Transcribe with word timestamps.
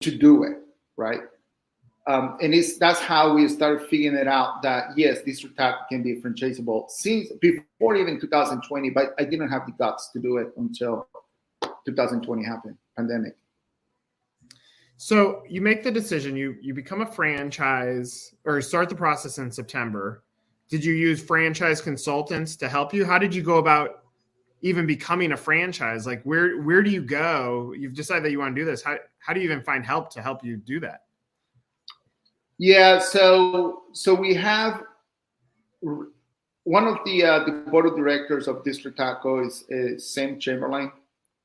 to 0.00 0.16
do 0.16 0.44
it, 0.44 0.58
right? 0.96 1.20
Um, 2.06 2.38
and 2.40 2.54
it's 2.54 2.78
that's 2.78 3.00
how 3.00 3.34
we 3.34 3.46
started 3.48 3.86
figuring 3.88 4.16
it 4.16 4.26
out 4.26 4.62
that 4.62 4.96
yes, 4.96 5.18
this 5.26 5.44
Taco 5.56 5.78
can 5.90 6.02
be 6.02 6.20
franchisable 6.20 6.88
since 6.88 7.30
before 7.40 7.96
even 7.96 8.18
2020, 8.18 8.90
but 8.90 9.14
I 9.18 9.24
didn't 9.24 9.50
have 9.50 9.66
the 9.66 9.72
guts 9.72 10.10
to 10.12 10.18
do 10.18 10.38
it 10.38 10.48
until 10.56 11.06
2020 11.84 12.42
happened, 12.42 12.76
pandemic. 12.96 13.36
So 14.96 15.42
you 15.48 15.60
make 15.60 15.84
the 15.84 15.90
decision, 15.90 16.34
you 16.34 16.56
you 16.62 16.72
become 16.72 17.02
a 17.02 17.06
franchise 17.06 18.34
or 18.44 18.60
start 18.62 18.88
the 18.88 18.94
process 18.94 19.36
in 19.36 19.50
September. 19.50 20.24
Did 20.70 20.82
you 20.82 20.94
use 20.94 21.22
franchise 21.22 21.82
consultants 21.82 22.56
to 22.56 22.68
help 22.70 22.94
you? 22.94 23.04
How 23.04 23.18
did 23.18 23.34
you 23.34 23.42
go 23.42 23.58
about 23.58 24.04
even 24.62 24.86
becoming 24.86 25.32
a 25.32 25.36
franchise? 25.36 26.06
Like 26.06 26.22
where 26.22 26.62
where 26.62 26.82
do 26.82 26.90
you 26.90 27.02
go? 27.02 27.74
You've 27.76 27.94
decided 27.94 28.24
that 28.24 28.30
you 28.30 28.38
want 28.38 28.56
to 28.56 28.60
do 28.60 28.64
this. 28.64 28.82
How 28.82 28.96
how 29.18 29.32
do 29.32 29.40
you 29.40 29.44
even 29.44 29.62
find 29.62 29.84
help 29.84 30.10
to 30.10 30.22
help 30.22 30.44
you 30.44 30.56
do 30.56 30.80
that? 30.80 31.02
Yeah, 32.58 32.98
so 32.98 33.82
so 33.92 34.14
we 34.14 34.34
have 34.34 34.82
one 36.64 36.86
of 36.86 36.98
the 37.04 37.24
uh, 37.24 37.44
the 37.44 37.52
board 37.70 37.86
of 37.86 37.96
directors 37.96 38.48
of 38.48 38.64
District 38.64 38.96
Taco 38.96 39.46
is, 39.46 39.64
is 39.68 40.08
Sam 40.08 40.40
Chamberlain, 40.40 40.90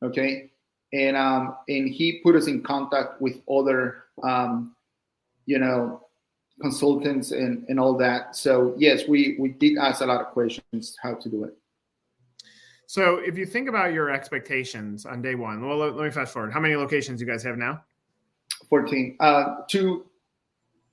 okay, 0.01 0.49
and 0.91 1.15
um 1.15 1.55
and 1.67 1.87
he 1.87 2.19
put 2.23 2.35
us 2.35 2.47
in 2.47 2.61
contact 2.63 3.21
with 3.21 3.41
other 3.49 4.05
um 4.23 4.75
you 5.45 5.59
know 5.59 6.07
consultants 6.61 7.31
and 7.31 7.65
and 7.69 7.79
all 7.79 7.95
that. 7.97 8.35
So 8.35 8.73
yes, 8.77 9.07
we 9.07 9.35
we 9.39 9.49
did 9.49 9.77
ask 9.77 10.01
a 10.01 10.05
lot 10.05 10.21
of 10.21 10.27
questions 10.27 10.97
how 11.01 11.13
to 11.15 11.29
do 11.29 11.43
it. 11.43 11.55
So 12.85 13.17
if 13.17 13.37
you 13.37 13.45
think 13.45 13.69
about 13.69 13.93
your 13.93 14.09
expectations 14.09 15.05
on 15.05 15.21
day 15.21 15.35
one, 15.35 15.65
well, 15.65 15.77
let, 15.77 15.95
let 15.95 16.05
me 16.05 16.11
fast 16.11 16.33
forward. 16.33 16.51
How 16.51 16.59
many 16.59 16.75
locations 16.75 17.21
you 17.21 17.27
guys 17.27 17.43
have 17.43 17.57
now? 17.57 17.81
14. 18.69 19.17
Uh, 19.19 19.55
two 19.67 20.05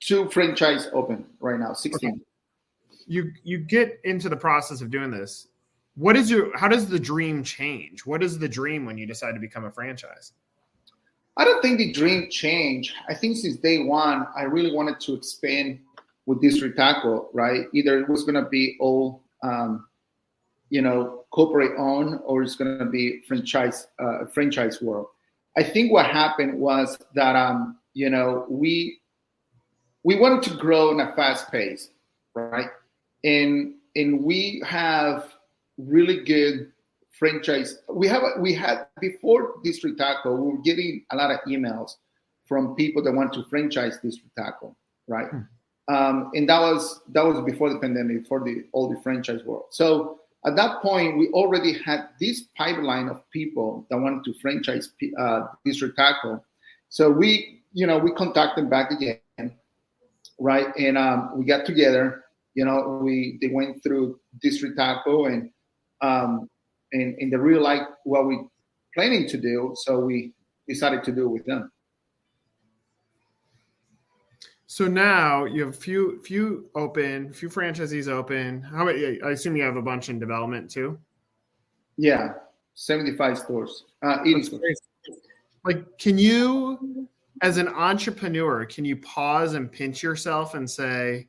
two 0.01 0.29
franchise 0.31 0.89
open 0.93 1.27
right 1.41 1.59
now, 1.59 1.73
16. 1.73 2.11
Okay. 2.11 2.21
You 3.07 3.33
you 3.43 3.59
get 3.59 4.01
into 4.05 4.29
the 4.29 4.37
process 4.37 4.81
of 4.81 4.91
doing 4.91 5.11
this. 5.11 5.49
What 5.97 6.17
is 6.17 6.31
your 6.31 6.57
how 6.57 6.69
does 6.69 6.87
the 6.87 6.99
dream 6.99 7.43
change? 7.43 8.07
What 8.07 8.23
is 8.23 8.39
the 8.39 8.49
dream 8.49 8.87
when 8.87 8.97
you 8.97 9.07
decide 9.07 9.33
to 9.33 9.41
become 9.41 9.65
a 9.65 9.71
franchise? 9.71 10.33
I 11.37 11.45
don't 11.45 11.63
think 11.63 11.79
the 11.79 11.93
dream 11.93 12.29
changed. 12.31 12.95
I 13.09 13.15
think 13.15 13.37
since 13.37 13.57
day 13.57 13.85
one, 13.85 14.27
I 14.37 14.43
really 14.43 14.73
wanted 14.73 15.01
to 15.01 15.15
expand 15.15 15.81
with 16.27 16.41
District 16.41 16.77
Taco, 16.77 17.29
right? 17.33 17.67
Either 17.73 17.99
it 17.99 18.09
was 18.09 18.25
gonna 18.25 18.49
be 18.49 18.77
all 18.79 19.23
um, 19.43 19.87
you 20.71 20.83
know, 20.83 21.20
corporate 21.31 21.73
owned 21.79 22.21
or 22.25 22.43
it's 22.43 22.57
gonna 22.57 22.87
be 22.87 23.23
franchise 23.27 23.87
uh, 23.99 24.27
franchise 24.27 24.81
world. 24.83 25.07
I 25.57 25.63
think 25.63 25.93
what 25.93 26.07
happened 26.07 26.59
was 26.59 26.99
that 27.15 27.37
um, 27.37 27.79
you 27.95 28.11
know, 28.11 28.47
we 28.49 29.01
we 30.03 30.19
wanted 30.19 30.43
to 30.51 30.57
grow 30.57 30.91
in 30.91 31.01
a 31.01 31.15
fast 31.15 31.51
pace, 31.51 31.91
right? 32.35 32.69
And 33.25 33.75
and 33.97 34.23
we 34.23 34.63
have 34.67 35.33
really 35.77 36.25
good 36.25 36.73
franchise. 37.19 37.79
We 37.89 38.07
have 38.09 38.23
we 38.39 38.55
had 38.55 38.87
before 39.01 39.55
District 39.65 39.99
Taco, 39.99 40.35
we 40.35 40.53
were 40.53 40.63
getting 40.63 41.05
a 41.11 41.17
lot 41.17 41.31
of 41.31 41.41
emails 41.49 41.93
from 42.47 42.75
people 42.75 43.03
that 43.05 43.13
want 43.13 43.33
to 43.35 43.45
franchise 43.45 43.99
District 44.03 44.35
Taco, 44.37 44.77
right? 45.09 45.29
Hmm. 45.29 45.41
Um, 45.95 46.31
and 46.35 46.49
that 46.49 46.61
was 46.61 47.01
that 47.09 47.25
was 47.25 47.45
before 47.45 47.73
the 47.73 47.79
pandemic, 47.81 48.23
before 48.23 48.45
the 48.45 48.65
all 48.73 48.89
the 48.89 49.01
franchise 49.01 49.43
world. 49.45 49.65
So 49.71 50.20
at 50.47 50.57
that 50.57 50.81
point, 50.83 51.19
we 51.19 51.29
already 51.29 51.79
had 51.85 52.09
this 52.19 52.45
pipeline 52.57 53.09
of 53.09 53.23
people 53.31 53.87
that 53.91 53.99
wanted 53.99 54.25
to 54.25 54.35
franchise 54.41 54.91
uh, 55.19 55.43
District 55.65 55.97
Taco. 55.97 56.43
So 56.89 57.11
we, 57.11 57.63
you 57.73 57.87
know, 57.87 57.99
we 57.99 58.13
contacted 58.13 58.65
them 58.65 58.71
back 58.71 58.91
again 58.91 59.21
right? 60.41 60.67
And 60.77 60.99
um, 60.99 61.33
we 61.37 61.45
got 61.45 61.65
together. 61.65 62.25
You 62.55 62.65
know, 62.65 62.99
we 63.01 63.39
they 63.41 63.49
went 63.49 63.81
through 63.83 64.19
District 64.43 64.77
Taco 64.77 65.27
and 65.27 65.51
um, 66.01 66.49
and 66.93 67.15
and 67.21 67.33
they 67.33 67.37
really 67.37 67.61
liked 67.61 67.93
what 68.03 68.27
we 68.27 68.41
planning 68.95 69.29
to 69.29 69.37
do, 69.37 69.73
so 69.77 70.01
we 70.01 70.33
decided 70.69 71.05
to 71.05 71.13
do 71.13 71.27
it 71.27 71.29
with 71.29 71.47
them. 71.47 71.71
So 74.71 74.87
now 74.87 75.47
you 75.47 75.63
have 75.63 75.71
a 75.71 75.77
few 75.77 76.23
few 76.23 76.71
open, 76.77 77.33
few 77.33 77.49
franchisees 77.49 78.07
open. 78.07 78.63
How 78.63 78.85
many? 78.85 79.21
I 79.21 79.31
assume 79.31 79.57
you 79.57 79.65
have 79.65 79.75
a 79.75 79.83
bunch 79.83 80.11
in 80.11 80.21
development 80.21 80.71
too. 80.71 80.97
Yeah, 81.97 82.35
seventy-five 82.75 83.37
stores, 83.37 83.87
uh, 84.05 84.19
eighty 84.25 84.45
stores. 84.45 84.81
Like, 85.65 85.99
can 85.99 86.19
you 86.19 87.09
as 87.43 87.57
an 87.57 87.67
entrepreneur, 87.67 88.65
can 88.65 88.85
you 88.85 88.95
pause 88.99 89.55
and 89.55 89.73
pinch 89.73 90.05
yourself 90.05 90.55
and 90.55 90.71
say, 90.71 91.27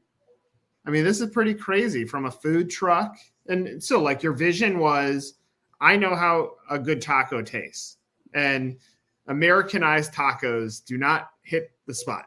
I 0.85 0.91
mean, 0.91 1.03
this 1.03 1.19
is 1.19 1.31
pretty 1.31 1.55
crazy 1.55 2.05
from 2.05 2.25
a 2.25 2.31
food 2.31 2.69
truck. 2.69 3.17
And 3.47 3.83
so, 3.83 3.99
like, 4.03 4.21
your 4.21 4.33
vision 4.33 4.77
was, 4.77 5.39
I 5.79 5.97
know 5.97 6.13
how 6.13 6.57
a 6.69 6.77
good 6.77 7.01
taco 7.01 7.41
tastes, 7.41 7.97
and 8.35 8.77
Americanized 9.25 10.13
tacos 10.13 10.85
do 10.85 10.99
not 10.99 11.31
hit 11.41 11.71
the 11.87 11.93
spot. 11.95 12.25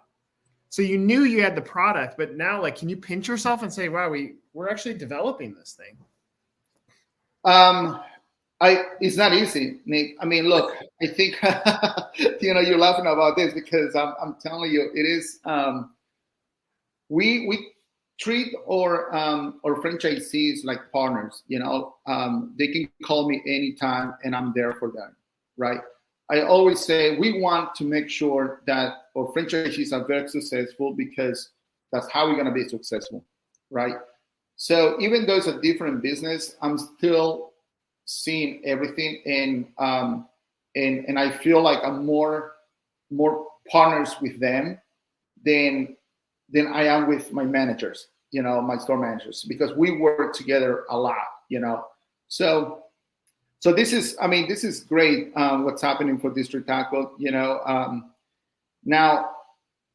So 0.74 0.82
you 0.82 0.98
knew 0.98 1.22
you 1.22 1.40
had 1.40 1.54
the 1.54 1.62
product, 1.62 2.16
but 2.18 2.34
now, 2.34 2.60
like, 2.60 2.74
can 2.74 2.88
you 2.88 2.96
pinch 2.96 3.28
yourself 3.28 3.62
and 3.62 3.72
say, 3.72 3.88
"Wow, 3.88 4.10
we 4.10 4.38
we're 4.54 4.68
actually 4.68 4.94
developing 4.94 5.54
this 5.54 5.74
thing"? 5.78 5.96
Um, 7.44 8.00
I 8.60 8.82
it's 9.00 9.16
not 9.16 9.32
easy, 9.34 9.78
Nick. 9.86 10.16
I 10.20 10.24
mean, 10.24 10.48
look, 10.48 10.74
I 11.00 11.06
think 11.06 11.38
you 12.42 12.52
know 12.52 12.58
you're 12.58 12.76
laughing 12.76 13.06
about 13.06 13.36
this 13.36 13.54
because 13.54 13.94
I'm, 13.94 14.14
I'm 14.20 14.34
telling 14.42 14.72
you, 14.72 14.90
it 14.92 15.02
is. 15.02 15.38
Um, 15.44 15.94
we 17.08 17.46
we 17.46 17.70
treat 18.18 18.52
our 18.68 19.14
um, 19.14 19.60
our 19.64 19.80
franchisees 19.80 20.64
like 20.64 20.91
partners. 20.91 21.44
You 21.46 21.60
know, 21.60 21.94
um, 22.08 22.52
they 22.58 22.66
can 22.66 22.88
call 23.04 23.28
me 23.28 23.41
anytime, 23.46 24.14
and 24.24 24.34
I'm 24.34 24.52
there 24.56 24.72
for 24.72 24.91
them. 24.91 25.14
Right. 25.56 25.78
I 26.28 26.42
always 26.42 26.80
say 26.80 27.16
we 27.16 27.41
want 27.41 27.76
to 27.76 27.84
make 27.84 28.10
sure 28.10 28.62
that 28.66 29.03
our 29.16 29.32
franchisees 29.32 29.92
are 29.92 30.04
very 30.04 30.28
successful 30.28 30.92
because 30.92 31.50
that's 31.92 32.10
how 32.10 32.26
we're 32.26 32.34
going 32.34 32.47
to 32.47 32.52
be 32.52 32.69
successful, 32.69 33.25
right? 33.70 33.94
So 34.56 35.00
even 35.00 35.26
though 35.26 35.36
it's 35.36 35.47
a 35.47 35.60
different 35.60 36.02
business, 36.02 36.56
I'm 36.62 36.78
still 36.78 37.53
seeing 38.06 38.62
everything 38.64 39.22
and 39.26 39.66
um, 39.78 40.28
and 40.76 41.04
and 41.06 41.19
I 41.19 41.30
feel 41.30 41.62
like 41.62 41.78
I'm 41.84 42.04
more 42.04 42.53
more 43.10 43.47
partners 43.70 44.14
with 44.20 44.41
them 44.41 44.80
than 45.44 45.97
than 46.50 46.69
I 46.69 46.84
am 46.84 47.08
with 47.08 47.32
my 47.32 47.44
managers, 47.44 48.08
you 48.30 48.42
know, 48.42 48.60
my 48.60 48.76
store 48.76 48.98
managers, 48.98 49.44
because 49.48 49.74
we 49.76 49.98
work 49.98 50.34
together 50.34 50.84
a 50.91 50.97
lot, 50.97 51.26
you 51.48 51.60
know. 51.60 51.86
So 52.28 52.84
so 53.60 53.72
this 53.72 53.94
is, 53.94 54.14
I 54.20 54.26
mean, 54.26 54.47
this 54.47 54.62
is 54.62 54.80
great. 54.80 55.32
Um, 55.36 55.64
what's 55.64 55.80
happening 55.80 56.19
for 56.19 56.28
District 56.28 56.66
Taco, 56.66 57.14
you 57.16 57.30
know. 57.30 57.62
Um, 57.64 58.10
now, 58.84 59.31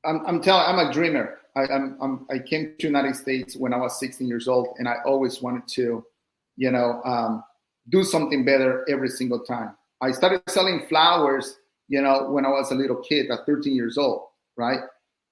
I'm, 0.06 0.26
I'm 0.26 0.42
telling, 0.42 0.66
I'm 0.66 0.88
a 0.88 0.92
dreamer. 0.92 1.38
I, 1.56 1.62
I'm, 1.68 1.98
I'm, 2.02 2.26
i 2.30 2.40
came 2.40 2.76
to 2.80 2.88
United 2.88 3.16
States 3.16 3.56
when 3.56 3.74
I 3.74 3.78
was 3.78 4.00
16 4.00 4.28
years 4.28 4.48
old, 4.48 4.70
and 4.78 4.88
I 4.88 4.96
always 5.06 5.42
wanted 5.42 5.68
to, 5.70 6.06
you 6.58 6.72
know, 6.72 7.02
um, 7.04 7.44
do 7.90 8.04
something 8.04 8.46
better 8.46 8.86
every 8.90 9.10
single 9.10 9.40
time. 9.40 9.76
I 10.02 10.12
started 10.12 10.42
selling 10.48 10.86
flowers, 10.88 11.58
you 11.88 12.02
know, 12.02 12.30
when 12.30 12.46
I 12.46 12.50
was 12.50 12.72
a 12.72 12.76
little 12.76 12.98
kid 12.98 13.30
at 13.32 13.46
13 13.46 13.76
years 13.76 13.98
old, 13.98 14.28
right? 14.58 14.80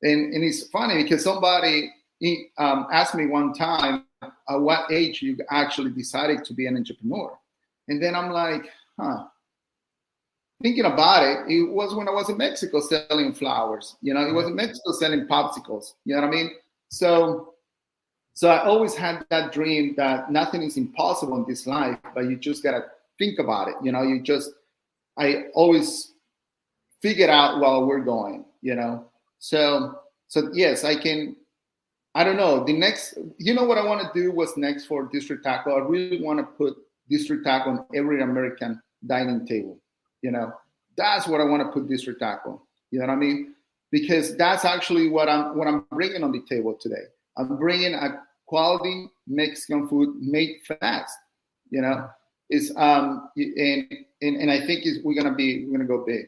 And, 0.01 0.33
and 0.33 0.43
it's 0.43 0.67
funny 0.67 1.03
because 1.03 1.23
somebody 1.23 1.91
um, 2.57 2.87
asked 2.91 3.15
me 3.15 3.27
one 3.27 3.53
time, 3.53 4.03
at 4.21 4.59
what 4.59 4.91
age 4.91 5.21
you 5.21 5.37
actually 5.49 5.91
decided 5.91 6.43
to 6.45 6.53
be 6.53 6.65
an 6.65 6.75
entrepreneur? 6.75 7.37
And 7.87 8.01
then 8.01 8.15
I'm 8.15 8.31
like, 8.31 8.69
huh. 8.99 9.25
Thinking 10.61 10.85
about 10.85 11.23
it, 11.23 11.51
it 11.51 11.69
was 11.69 11.93
when 11.93 12.07
I 12.07 12.11
was 12.11 12.29
in 12.29 12.37
Mexico 12.37 12.79
selling 12.79 13.31
flowers. 13.31 13.95
You 14.01 14.13
know, 14.13 14.27
it 14.27 14.33
was 14.33 14.47
in 14.47 14.55
Mexico 14.55 14.91
selling 14.93 15.27
popsicles. 15.27 15.93
You 16.03 16.15
know 16.15 16.21
what 16.21 16.29
I 16.29 16.31
mean? 16.31 16.51
So 16.89 17.53
so 18.33 18.49
I 18.49 18.63
always 18.65 18.93
had 18.95 19.25
that 19.31 19.51
dream 19.51 19.95
that 19.97 20.31
nothing 20.31 20.61
is 20.61 20.77
impossible 20.77 21.37
in 21.37 21.45
this 21.47 21.65
life, 21.65 21.97
but 22.13 22.25
you 22.25 22.37
just 22.37 22.61
gotta 22.61 22.85
think 23.17 23.39
about 23.39 23.67
it. 23.67 23.75
You 23.83 23.91
know, 23.91 24.03
you 24.03 24.21
just 24.21 24.51
I 25.17 25.45
always 25.55 26.13
figure 27.01 27.29
out 27.29 27.59
while 27.59 27.85
we're 27.85 28.03
going, 28.03 28.45
you 28.61 28.75
know. 28.75 29.05
So 29.39 29.99
so 30.27 30.51
yes, 30.53 30.83
I 30.83 30.95
can 30.95 31.35
I 32.13 32.23
don't 32.23 32.37
know. 32.37 32.63
The 32.63 32.73
next 32.73 33.17
you 33.37 33.53
know 33.53 33.63
what 33.63 33.77
I 33.77 33.83
want 33.83 34.01
to 34.01 34.19
do 34.19 34.31
was 34.31 34.55
next 34.57 34.85
for 34.85 35.09
District 35.11 35.43
Taco. 35.43 35.75
I 35.75 35.87
really 35.87 36.21
want 36.21 36.39
to 36.39 36.43
put 36.43 36.77
District 37.09 37.43
Taco 37.43 37.71
on 37.71 37.85
every 37.95 38.21
American 38.21 38.81
dining 39.05 39.45
table. 39.45 39.79
You 40.21 40.31
know, 40.31 40.53
that's 40.95 41.27
what 41.27 41.41
I 41.41 41.43
want 41.43 41.63
to 41.63 41.71
put 41.71 41.87
District 41.87 42.19
Taco. 42.19 42.61
You 42.91 42.99
know 42.99 43.07
what 43.07 43.13
I 43.13 43.17
mean? 43.17 43.53
Because 43.91 44.35
that's 44.35 44.65
actually 44.65 45.09
what 45.09 45.29
I'm 45.29 45.57
what 45.57 45.67
I'm 45.67 45.85
bringing 45.91 46.23
on 46.23 46.31
the 46.31 46.41
table 46.49 46.73
today. 46.73 47.03
I'm 47.37 47.57
bringing 47.57 47.93
a 47.93 48.21
quality 48.45 49.09
Mexican 49.27 49.87
food 49.87 50.15
made 50.19 50.57
fast. 50.67 51.17
You 51.69 51.81
know, 51.81 52.09
is 52.49 52.73
um 52.75 53.29
and 53.35 53.87
and, 54.21 54.35
and 54.37 54.51
I 54.51 54.65
think 54.65 54.85
is 54.85 54.99
we're 55.03 55.21
gonna 55.21 55.35
be 55.35 55.65
we're 55.65 55.77
gonna 55.77 55.87
go 55.87 56.05
big. 56.05 56.27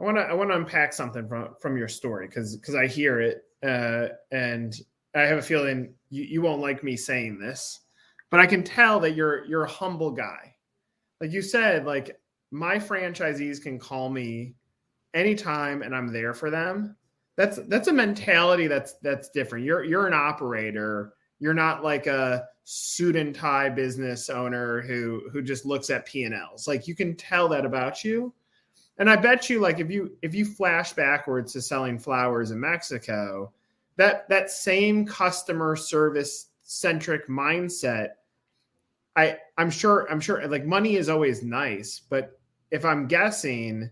I 0.00 0.04
want 0.04 0.16
to 0.16 0.22
I 0.22 0.32
want 0.34 0.50
to 0.50 0.56
unpack 0.56 0.92
something 0.92 1.28
from 1.28 1.54
from 1.60 1.76
your 1.76 1.88
story 1.88 2.26
because 2.26 2.56
because 2.56 2.74
I 2.74 2.86
hear 2.86 3.20
it 3.20 3.44
uh, 3.64 4.08
and 4.32 4.74
I 5.14 5.20
have 5.22 5.38
a 5.38 5.42
feeling 5.42 5.94
you, 6.10 6.24
you 6.24 6.42
won't 6.42 6.60
like 6.60 6.82
me 6.82 6.96
saying 6.96 7.38
this, 7.38 7.80
but 8.30 8.40
I 8.40 8.46
can 8.46 8.62
tell 8.62 9.00
that 9.00 9.14
you're 9.14 9.44
you're 9.46 9.64
a 9.64 9.70
humble 9.70 10.10
guy. 10.10 10.53
Like 11.24 11.32
you 11.32 11.40
said, 11.40 11.86
like 11.86 12.20
my 12.50 12.76
franchisees 12.76 13.62
can 13.62 13.78
call 13.78 14.10
me 14.10 14.56
anytime 15.14 15.80
and 15.80 15.96
I'm 15.96 16.12
there 16.12 16.34
for 16.34 16.50
them. 16.50 16.96
That's 17.34 17.60
that's 17.66 17.88
a 17.88 17.94
mentality 17.94 18.66
that's 18.66 18.96
that's 19.00 19.30
different. 19.30 19.64
You're 19.64 19.84
you're 19.84 20.06
an 20.06 20.12
operator. 20.12 21.14
You're 21.38 21.54
not 21.54 21.82
like 21.82 22.06
a 22.06 22.44
suit 22.64 23.16
and 23.16 23.34
tie 23.34 23.70
business 23.70 24.28
owner 24.28 24.82
who 24.82 25.22
who 25.32 25.40
just 25.40 25.64
looks 25.64 25.88
at 25.88 26.04
P&Ls. 26.04 26.68
Like 26.68 26.86
you 26.86 26.94
can 26.94 27.16
tell 27.16 27.48
that 27.48 27.64
about 27.64 28.04
you. 28.04 28.34
And 28.98 29.08
I 29.08 29.16
bet 29.16 29.48
you 29.48 29.60
like 29.60 29.80
if 29.80 29.90
you 29.90 30.18
if 30.20 30.34
you 30.34 30.44
flash 30.44 30.92
backwards 30.92 31.54
to 31.54 31.62
selling 31.62 31.98
flowers 31.98 32.50
in 32.50 32.60
Mexico, 32.60 33.50
that 33.96 34.28
that 34.28 34.50
same 34.50 35.06
customer 35.06 35.74
service 35.74 36.48
centric 36.64 37.28
mindset 37.28 38.08
I 39.16 39.38
I'm 39.56 39.70
sure 39.70 40.06
I'm 40.10 40.20
sure 40.20 40.46
like 40.48 40.64
money 40.64 40.96
is 40.96 41.08
always 41.08 41.42
nice, 41.42 42.00
but 42.08 42.38
if 42.70 42.84
I'm 42.84 43.06
guessing 43.06 43.90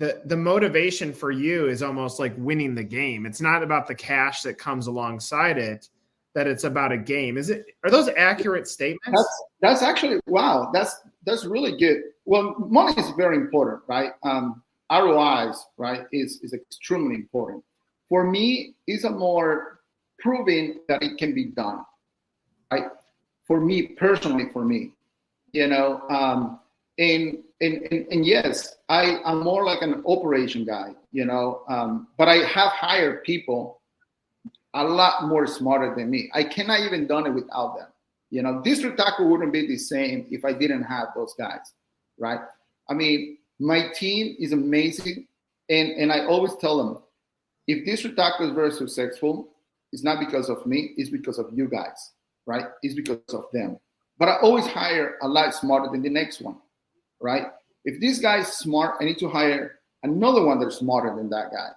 the 0.00 0.22
the 0.24 0.36
motivation 0.36 1.12
for 1.12 1.30
you 1.30 1.68
is 1.68 1.82
almost 1.82 2.18
like 2.18 2.32
winning 2.38 2.74
the 2.74 2.82
game. 2.82 3.26
It's 3.26 3.40
not 3.40 3.62
about 3.62 3.86
the 3.86 3.94
cash 3.94 4.42
that 4.42 4.54
comes 4.54 4.86
alongside 4.86 5.58
it, 5.58 5.90
that 6.34 6.46
it's 6.46 6.64
about 6.64 6.90
a 6.90 6.96
game. 6.96 7.36
Is 7.36 7.50
it 7.50 7.66
are 7.84 7.90
those 7.90 8.08
accurate 8.16 8.66
statements? 8.66 9.04
That's 9.06 9.42
that's 9.60 9.82
actually 9.82 10.18
wow, 10.26 10.70
that's 10.72 11.02
that's 11.26 11.44
really 11.44 11.76
good. 11.76 11.98
Well, 12.24 12.56
money 12.58 12.94
is 12.98 13.10
very 13.10 13.36
important, 13.36 13.82
right? 13.88 14.12
Um 14.22 14.62
ROIs, 14.90 15.66
right, 15.76 16.06
is 16.12 16.40
is 16.42 16.54
extremely 16.54 17.16
important. 17.16 17.62
For 18.08 18.24
me, 18.24 18.74
it's 18.86 19.04
a 19.04 19.10
more 19.10 19.80
proving 20.18 20.80
that 20.88 21.02
it 21.02 21.18
can 21.18 21.34
be 21.34 21.46
done. 21.46 21.84
Right? 22.72 22.84
For 23.50 23.60
me 23.60 23.82
personally, 23.82 24.48
for 24.52 24.64
me, 24.64 24.92
you 25.50 25.66
know, 25.66 26.02
um, 26.08 26.60
and, 27.00 27.38
and, 27.60 27.82
and, 27.90 28.06
and 28.12 28.24
yes, 28.24 28.76
I, 28.88 29.18
I'm 29.24 29.40
more 29.40 29.64
like 29.64 29.82
an 29.82 30.04
operation 30.06 30.64
guy, 30.64 30.94
you 31.10 31.24
know, 31.24 31.62
um, 31.68 32.06
but 32.16 32.28
I 32.28 32.36
have 32.46 32.70
hired 32.70 33.24
people 33.24 33.80
a 34.74 34.84
lot 34.84 35.24
more 35.24 35.48
smarter 35.48 35.92
than 35.96 36.10
me. 36.10 36.30
I 36.32 36.44
cannot 36.44 36.78
even 36.82 37.08
done 37.08 37.26
it 37.26 37.30
without 37.30 37.76
them. 37.76 37.88
You 38.30 38.42
know, 38.42 38.60
District 38.62 38.96
Taco 38.96 39.26
wouldn't 39.26 39.52
be 39.52 39.66
the 39.66 39.78
same 39.78 40.28
if 40.30 40.44
I 40.44 40.52
didn't 40.52 40.84
have 40.84 41.08
those 41.16 41.34
guys, 41.36 41.72
right? 42.20 42.38
I 42.88 42.94
mean, 42.94 43.38
my 43.58 43.88
team 43.88 44.36
is 44.38 44.52
amazing, 44.52 45.26
and 45.68 45.90
and 45.90 46.12
I 46.12 46.24
always 46.26 46.54
tell 46.60 46.78
them, 46.78 47.02
if 47.66 47.84
District 47.84 48.16
Taco 48.16 48.46
is 48.46 48.54
very 48.54 48.70
successful, 48.70 49.48
it's 49.92 50.04
not 50.04 50.20
because 50.20 50.48
of 50.48 50.64
me, 50.66 50.94
it's 50.96 51.10
because 51.10 51.40
of 51.40 51.50
you 51.52 51.66
guys, 51.66 52.12
right? 52.46 52.66
It's 52.82 52.94
because 52.94 53.18
of 53.28 53.44
them. 53.52 53.78
But 54.18 54.28
I 54.28 54.36
always 54.40 54.66
hire 54.66 55.16
a 55.22 55.28
lot 55.28 55.54
smarter 55.54 55.90
than 55.90 56.02
the 56.02 56.10
next 56.10 56.40
one 56.40 56.56
right? 57.20 57.46
If 57.84 58.00
this 58.00 58.18
guy 58.18 58.38
is 58.38 58.48
smart, 58.48 58.96
I 59.00 59.04
need 59.04 59.18
to 59.18 59.28
hire 59.28 59.80
another 60.02 60.44
one 60.44 60.58
that's 60.58 60.76
smarter 60.76 61.14
than 61.14 61.30
that 61.30 61.50
guy. 61.52 61.68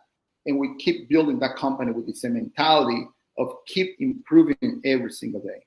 And 0.45 0.59
we 0.59 0.75
keep 0.77 1.09
building 1.09 1.39
that 1.39 1.55
company 1.55 1.91
with 1.91 2.05
the 2.05 2.13
same 2.13 2.33
mentality 2.33 3.07
of 3.37 3.49
keep 3.65 3.95
improving 3.99 4.81
every 4.83 5.11
single 5.11 5.41
day. 5.41 5.65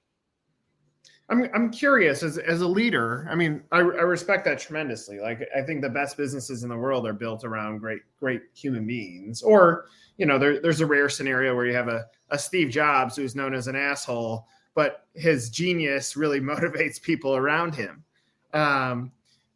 I'm 1.28 1.48
I'm 1.54 1.72
curious 1.72 2.22
as 2.22 2.38
as 2.38 2.60
a 2.60 2.69
leader. 2.69 3.26
I 3.28 3.34
mean, 3.34 3.62
I, 3.72 3.78
I 3.78 3.81
respect 3.81 4.44
that 4.44 4.60
tremendously. 4.60 5.19
Like 5.19 5.48
I 5.56 5.62
think 5.62 5.82
the 5.82 5.88
best 5.88 6.16
businesses 6.16 6.62
in 6.62 6.69
the 6.69 6.76
world 6.76 7.04
are 7.04 7.12
built 7.12 7.43
around 7.43 7.78
great 7.78 8.02
great 8.20 8.43
human 8.54 8.87
beings. 8.87 9.43
Or 9.43 9.87
you 10.19 10.26
know, 10.26 10.38
there, 10.38 10.60
there's 10.60 10.81
a 10.81 10.87
rare 10.87 11.08
scenario 11.08 11.56
where 11.56 11.66
you 11.66 11.75
have 11.75 11.88
a, 11.88 12.06
a 12.31 12.38
Steve 12.38 12.70
Jobs 12.70 13.16
who's 13.16 13.34
known 13.34 13.54
as 13.54 13.66
an 13.66 13.75
asshole, 13.75 14.46
but 14.76 15.06
his 15.14 15.50
genius 15.50 16.17
really 16.17 16.38
motivates 16.52 17.02
people 17.02 17.34
around 17.34 17.75
him. 17.75 18.05
Um, 18.52 19.11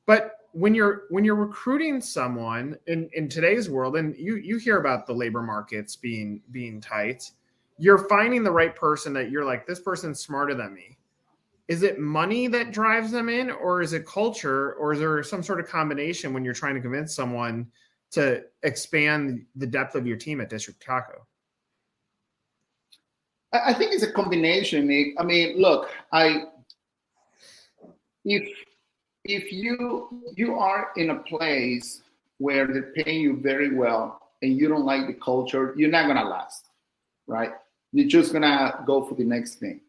but 0.06 0.38
when 0.52 0.74
you're 0.74 1.02
when 1.10 1.24
you're 1.24 1.36
recruiting 1.36 2.00
someone 2.00 2.76
in 2.88 3.08
in 3.12 3.28
today's 3.28 3.70
world 3.70 3.96
and 3.96 4.16
you 4.16 4.34
you 4.34 4.56
hear 4.56 4.78
about 4.78 5.06
the 5.06 5.12
labor 5.12 5.42
markets 5.42 5.94
being 5.94 6.42
being 6.50 6.80
tight 6.80 7.30
you're 7.78 8.08
finding 8.08 8.42
the 8.42 8.50
right 8.50 8.74
person 8.74 9.12
that 9.12 9.30
you're 9.30 9.44
like 9.44 9.64
this 9.64 9.78
person's 9.78 10.18
smarter 10.18 10.52
than 10.54 10.74
me 10.74 10.98
is 11.68 11.84
it 11.84 12.00
money 12.00 12.48
that 12.48 12.72
drives 12.72 13.12
them 13.12 13.28
in 13.28 13.48
or 13.48 13.80
is 13.80 13.92
it 13.92 14.04
culture 14.04 14.72
or 14.72 14.92
is 14.92 14.98
there 14.98 15.22
some 15.22 15.42
sort 15.42 15.60
of 15.60 15.68
combination 15.68 16.32
when 16.32 16.44
you're 16.44 16.52
trying 16.52 16.74
to 16.74 16.80
convince 16.80 17.14
someone 17.14 17.64
to 18.10 18.42
expand 18.64 19.46
the 19.54 19.66
depth 19.66 19.94
of 19.94 20.04
your 20.04 20.16
team 20.16 20.40
at 20.40 20.50
district 20.50 20.82
taco 20.84 21.24
i 23.52 23.72
think 23.72 23.92
it's 23.92 24.02
a 24.02 24.12
combination 24.12 24.82
i 25.18 25.22
mean 25.22 25.60
look 25.60 25.90
i 26.12 26.44
if 28.24 28.48
if 29.24 29.52
you 29.52 30.22
you 30.36 30.54
are 30.58 30.88
in 30.96 31.10
a 31.10 31.16
place 31.16 32.02
where 32.38 32.66
they're 32.66 32.92
paying 32.94 33.20
you 33.20 33.36
very 33.36 33.74
well 33.74 34.20
and 34.42 34.56
you 34.56 34.68
don't 34.68 34.86
like 34.86 35.06
the 35.06 35.12
culture, 35.12 35.74
you're 35.76 35.90
not 35.90 36.06
gonna 36.06 36.24
last, 36.24 36.68
right? 37.26 37.52
You're 37.92 38.08
just 38.08 38.32
gonna 38.32 38.82
go 38.86 39.04
for 39.04 39.14
the 39.14 39.24
next 39.24 39.56
thing, 39.56 39.80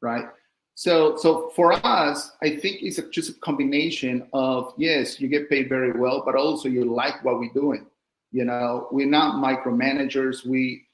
right? 0.00 0.26
So, 0.76 1.16
so 1.16 1.50
for 1.50 1.72
us, 1.84 2.32
I 2.42 2.56
think 2.56 2.82
it's 2.82 2.98
a, 2.98 3.08
just 3.10 3.30
a 3.30 3.34
combination 3.34 4.26
of 4.32 4.72
yes, 4.76 5.20
you 5.20 5.28
get 5.28 5.50
paid 5.50 5.68
very 5.68 5.92
well, 5.92 6.22
but 6.24 6.36
also 6.36 6.68
you 6.68 6.84
like 6.84 7.24
what 7.24 7.38
we're 7.38 7.52
doing. 7.52 7.86
You 8.30 8.44
know, 8.44 8.88
we're 8.90 9.06
not 9.06 9.36
micromanagers. 9.36 10.44
We 10.44 10.86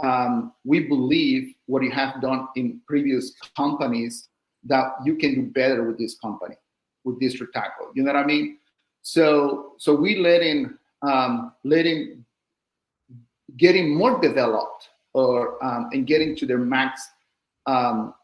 um, 0.00 0.52
we 0.64 0.80
believe 0.80 1.54
what 1.66 1.82
you 1.82 1.90
have 1.90 2.20
done 2.20 2.48
in 2.56 2.80
previous 2.86 3.34
companies 3.56 4.28
that 4.64 4.92
you 5.04 5.16
can 5.16 5.34
do 5.34 5.42
better 5.50 5.84
with 5.84 5.98
this 5.98 6.18
company 6.18 6.56
with 7.04 7.18
district 7.20 7.54
taco. 7.54 7.90
You 7.94 8.02
know 8.02 8.12
what 8.12 8.22
I 8.22 8.26
mean? 8.26 8.58
So 9.02 9.72
so 9.78 9.94
we 9.94 10.16
let 10.16 10.42
in 10.42 10.78
um, 11.02 11.52
letting 11.64 12.24
getting 13.56 13.94
more 13.94 14.20
developed 14.20 14.90
or 15.14 15.62
um, 15.64 15.90
and 15.92 16.06
getting 16.06 16.36
to 16.36 16.46
their 16.46 16.58
max 16.58 17.08
um, 17.66 18.14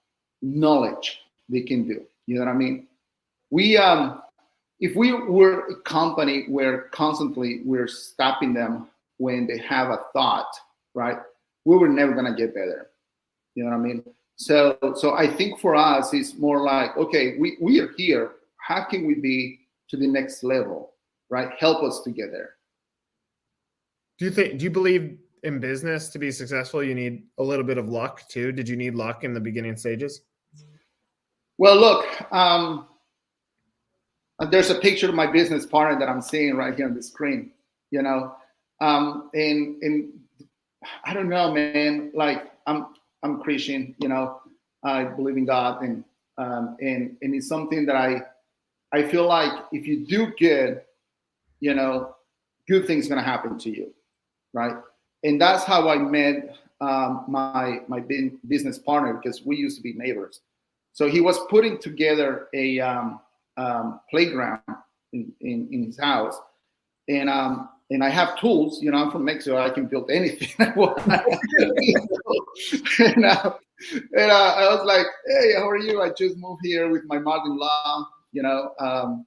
knowledge 0.43 1.21
they 1.49 1.61
can 1.61 1.87
do. 1.87 2.03
You 2.27 2.37
know 2.37 2.45
what 2.45 2.51
I 2.51 2.55
mean? 2.55 2.87
We 3.51 3.77
um, 3.77 4.23
if 4.81 4.97
we 4.97 5.13
were 5.13 5.67
a 5.69 5.77
company 5.83 6.45
where 6.49 6.83
constantly 6.93 7.61
we're 7.65 7.89
stopping 7.89 8.53
them 8.53 8.89
when 9.19 9.47
they 9.47 9.59
have 9.59 9.91
a 9.91 10.01
thought, 10.13 10.53
right? 10.95 11.19
We 11.65 11.77
were 11.77 11.89
never 11.89 12.13
gonna 12.13 12.35
get 12.35 12.55
better. 12.55 12.91
You 13.55 13.65
know 13.65 13.71
what 13.71 13.77
I 13.77 13.83
mean? 13.83 14.05
So 14.37 14.79
so 14.97 15.15
I 15.15 15.27
think 15.27 15.61
for 15.61 15.75
us 15.75 16.13
it's 16.13 16.35
more 16.35 16.63
like, 16.63 16.97
okay, 16.97 17.37
we, 17.39 17.57
we 17.61 17.81
are 17.81 17.91
here. 17.97 18.33
How 18.59 18.85
can 18.85 19.07
we 19.07 19.15
be 19.15 19.61
to 19.89 19.97
the 19.97 20.07
next 20.07 20.43
level 20.43 20.95
right? 21.31 21.51
Help 21.59 21.83
us 21.83 22.01
together. 22.03 22.51
Do 24.19 24.25
you 24.25 24.31
think 24.31 24.59
do 24.59 24.65
you 24.65 24.71
believe 24.71 25.19
in 25.43 25.59
business 25.59 26.09
to 26.11 26.19
be 26.19 26.31
successful 26.31 26.83
you 26.83 26.95
need 26.95 27.25
a 27.39 27.43
little 27.43 27.65
bit 27.65 27.79
of 27.79 27.89
luck 27.89 28.29
too? 28.29 28.53
Did 28.53 28.69
you 28.69 28.77
need 28.77 28.95
luck 28.95 29.25
in 29.25 29.35
the 29.35 29.41
beginning 29.41 29.77
stages? 29.77 30.23
Well 31.59 31.77
look 31.77 32.07
um, 32.33 32.87
there's 34.51 34.71
a 34.71 34.77
picture 34.77 35.09
of 35.09 35.15
my 35.15 35.27
business 35.27 35.65
partner 35.65 35.99
that 35.99 36.09
i'm 36.09 36.21
seeing 36.21 36.57
right 36.57 36.75
here 36.75 36.87
on 36.87 36.95
the 36.95 37.03
screen 37.03 37.53
you 37.91 38.03
know? 38.03 38.35
Um, 38.81 39.31
and 39.35 39.81
and 39.83 40.13
i 41.05 41.13
don't 41.13 41.29
know 41.29 41.53
man 41.53 42.11
like 42.15 42.53
i'm 42.67 42.87
i'm 43.23 43.41
christian 43.41 43.95
you 43.99 44.09
know 44.09 44.41
i 44.85 45.05
believe 45.05 45.37
in 45.37 45.45
god 45.45 45.83
and 45.83 46.05
um, 46.37 46.77
and 46.81 47.17
and 47.23 47.35
it's 47.35 47.47
something 47.47 47.87
that 47.87 47.95
i 47.97 48.21
I 48.95 49.03
feel 49.03 49.27
like 49.27 49.53
if 49.73 49.89
you 49.89 50.07
do 50.07 50.33
good, 50.39 50.83
you 51.59 51.75
know, 51.75 52.15
good 52.69 52.87
things 52.87 53.09
gonna 53.09 53.25
happen 53.25 53.59
to 53.59 53.69
you, 53.69 53.93
right? 54.53 54.77
And 55.25 55.41
that's 55.41 55.65
how 55.65 55.89
I 55.89 55.99
met 55.99 56.57
um, 56.81 57.25
my 57.27 57.81
my 57.89 58.01
business 58.47 58.79
partner 58.79 59.15
because 59.15 59.45
we 59.45 59.57
used 59.57 59.77
to 59.79 59.83
be 59.83 59.95
neighbors. 59.95 60.43
So 60.93 61.09
he 61.09 61.21
was 61.21 61.37
putting 61.51 61.79
together 61.79 62.47
a 62.55 62.79
um, 62.79 63.21
um, 63.57 64.01
playground 64.09 64.61
in, 65.13 65.33
in, 65.41 65.69
in, 65.73 65.87
his 65.87 65.99
house, 65.99 66.39
and 67.09 67.29
um, 67.29 67.69
and 67.91 68.03
I 68.03 68.09
have 68.11 68.39
tools. 68.39 68.83
You 68.83 68.91
know, 68.91 68.99
I'm 68.99 69.11
from 69.11 69.25
Mexico. 69.25 69.59
I 69.59 69.71
can 69.71 69.87
build 69.87 70.11
anything 70.11 70.49
I 70.59 70.73
want. 70.77 70.99
and, 72.99 73.25
uh, 73.25 73.55
and 74.13 74.31
uh, 74.31 74.55
I 74.57 74.75
was 74.75 74.85
like, 74.87 75.07
"Hey, 75.27 75.55
how 75.57 75.69
are 75.69 75.79
you? 75.79 76.03
I 76.03 76.11
just 76.11 76.37
moved 76.39 76.61
here 76.65 76.91
with 76.91 77.05
my 77.07 77.19
mother-in-law 77.19 78.07
you 78.35 78.43
know, 78.43 78.73
um, 78.81 79.25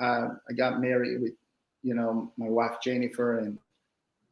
uh, 0.00 0.28
I 0.48 0.52
got 0.56 0.80
married 0.80 1.20
with, 1.20 1.34
you 1.82 1.94
know, 1.94 2.32
my 2.36 2.48
wife 2.48 2.78
Jennifer, 2.82 3.38
and 3.38 3.58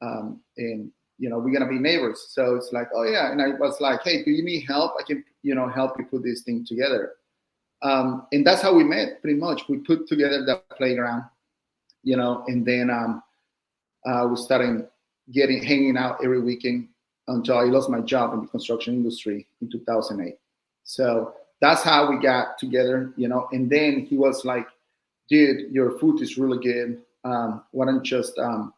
um, 0.03 0.41
and 0.57 0.91
you 1.19 1.29
know, 1.29 1.39
we're 1.39 1.53
gonna 1.53 1.71
be 1.71 1.79
neighbors. 1.79 2.27
So 2.31 2.57
it's 2.57 2.73
like, 2.73 2.89
oh 2.95 3.05
yeah, 3.05 3.31
and 3.31 3.41
I 3.41 3.51
was 3.51 3.81
like, 3.81 4.01
hey, 4.03 4.25
do 4.25 4.33
you 4.33 4.43
need 4.43 4.65
help? 4.67 4.95
I 4.99 5.05
can, 5.05 5.23
you 5.43 5.55
know, 5.55 5.69
help 5.69 5.99
you 5.99 6.07
put 6.07 6.25
this 6.25 6.43
thing 6.43 6.65
together. 6.67 7.13
Um, 7.83 8.27
and 8.33 8.47
that's 8.47 8.63
how 8.63 8.75
we 8.75 8.83
met, 8.83 9.21
pretty 9.21 9.39
much. 9.39 9.69
We 9.69 9.77
put 9.79 10.09
together 10.09 10.45
the 10.45 10.63
playground, 10.77 11.25
you 12.03 12.17
know, 12.17 12.45
and 12.49 12.65
then 12.67 12.89
um, 12.89 13.23
uh, 14.05 14.27
we 14.29 14.37
started 14.37 14.87
getting 15.33 15.63
hanging 15.63 15.97
out 15.97 16.19
every 16.23 16.41
weekend 16.41 16.89
until 17.29 17.59
I 17.59 17.65
lost 17.65 17.89
my 17.89 18.01
job 18.01 18.35
in 18.35 18.43
the 18.43 18.47
construction 18.47 18.95
industry 18.95 19.47
in 19.61 19.71
2008. 19.71 20.37
So 20.85 21.35
that's 21.61 21.83
how 21.83 22.11
we 22.11 22.19
got 22.19 22.59
together, 22.59 23.13
you 23.17 23.29
know. 23.29 23.49
And 23.53 23.71
then 23.71 24.05
he 24.05 24.17
was 24.17 24.45
like, 24.45 24.67
"Dude, 25.29 25.73
your 25.73 25.99
food 25.99 26.21
is 26.21 26.37
really 26.37 26.59
good. 26.63 27.03
Um, 27.25 27.63
why 27.71 27.87
don't 27.87 28.05
just 28.05 28.39
um, 28.39 28.75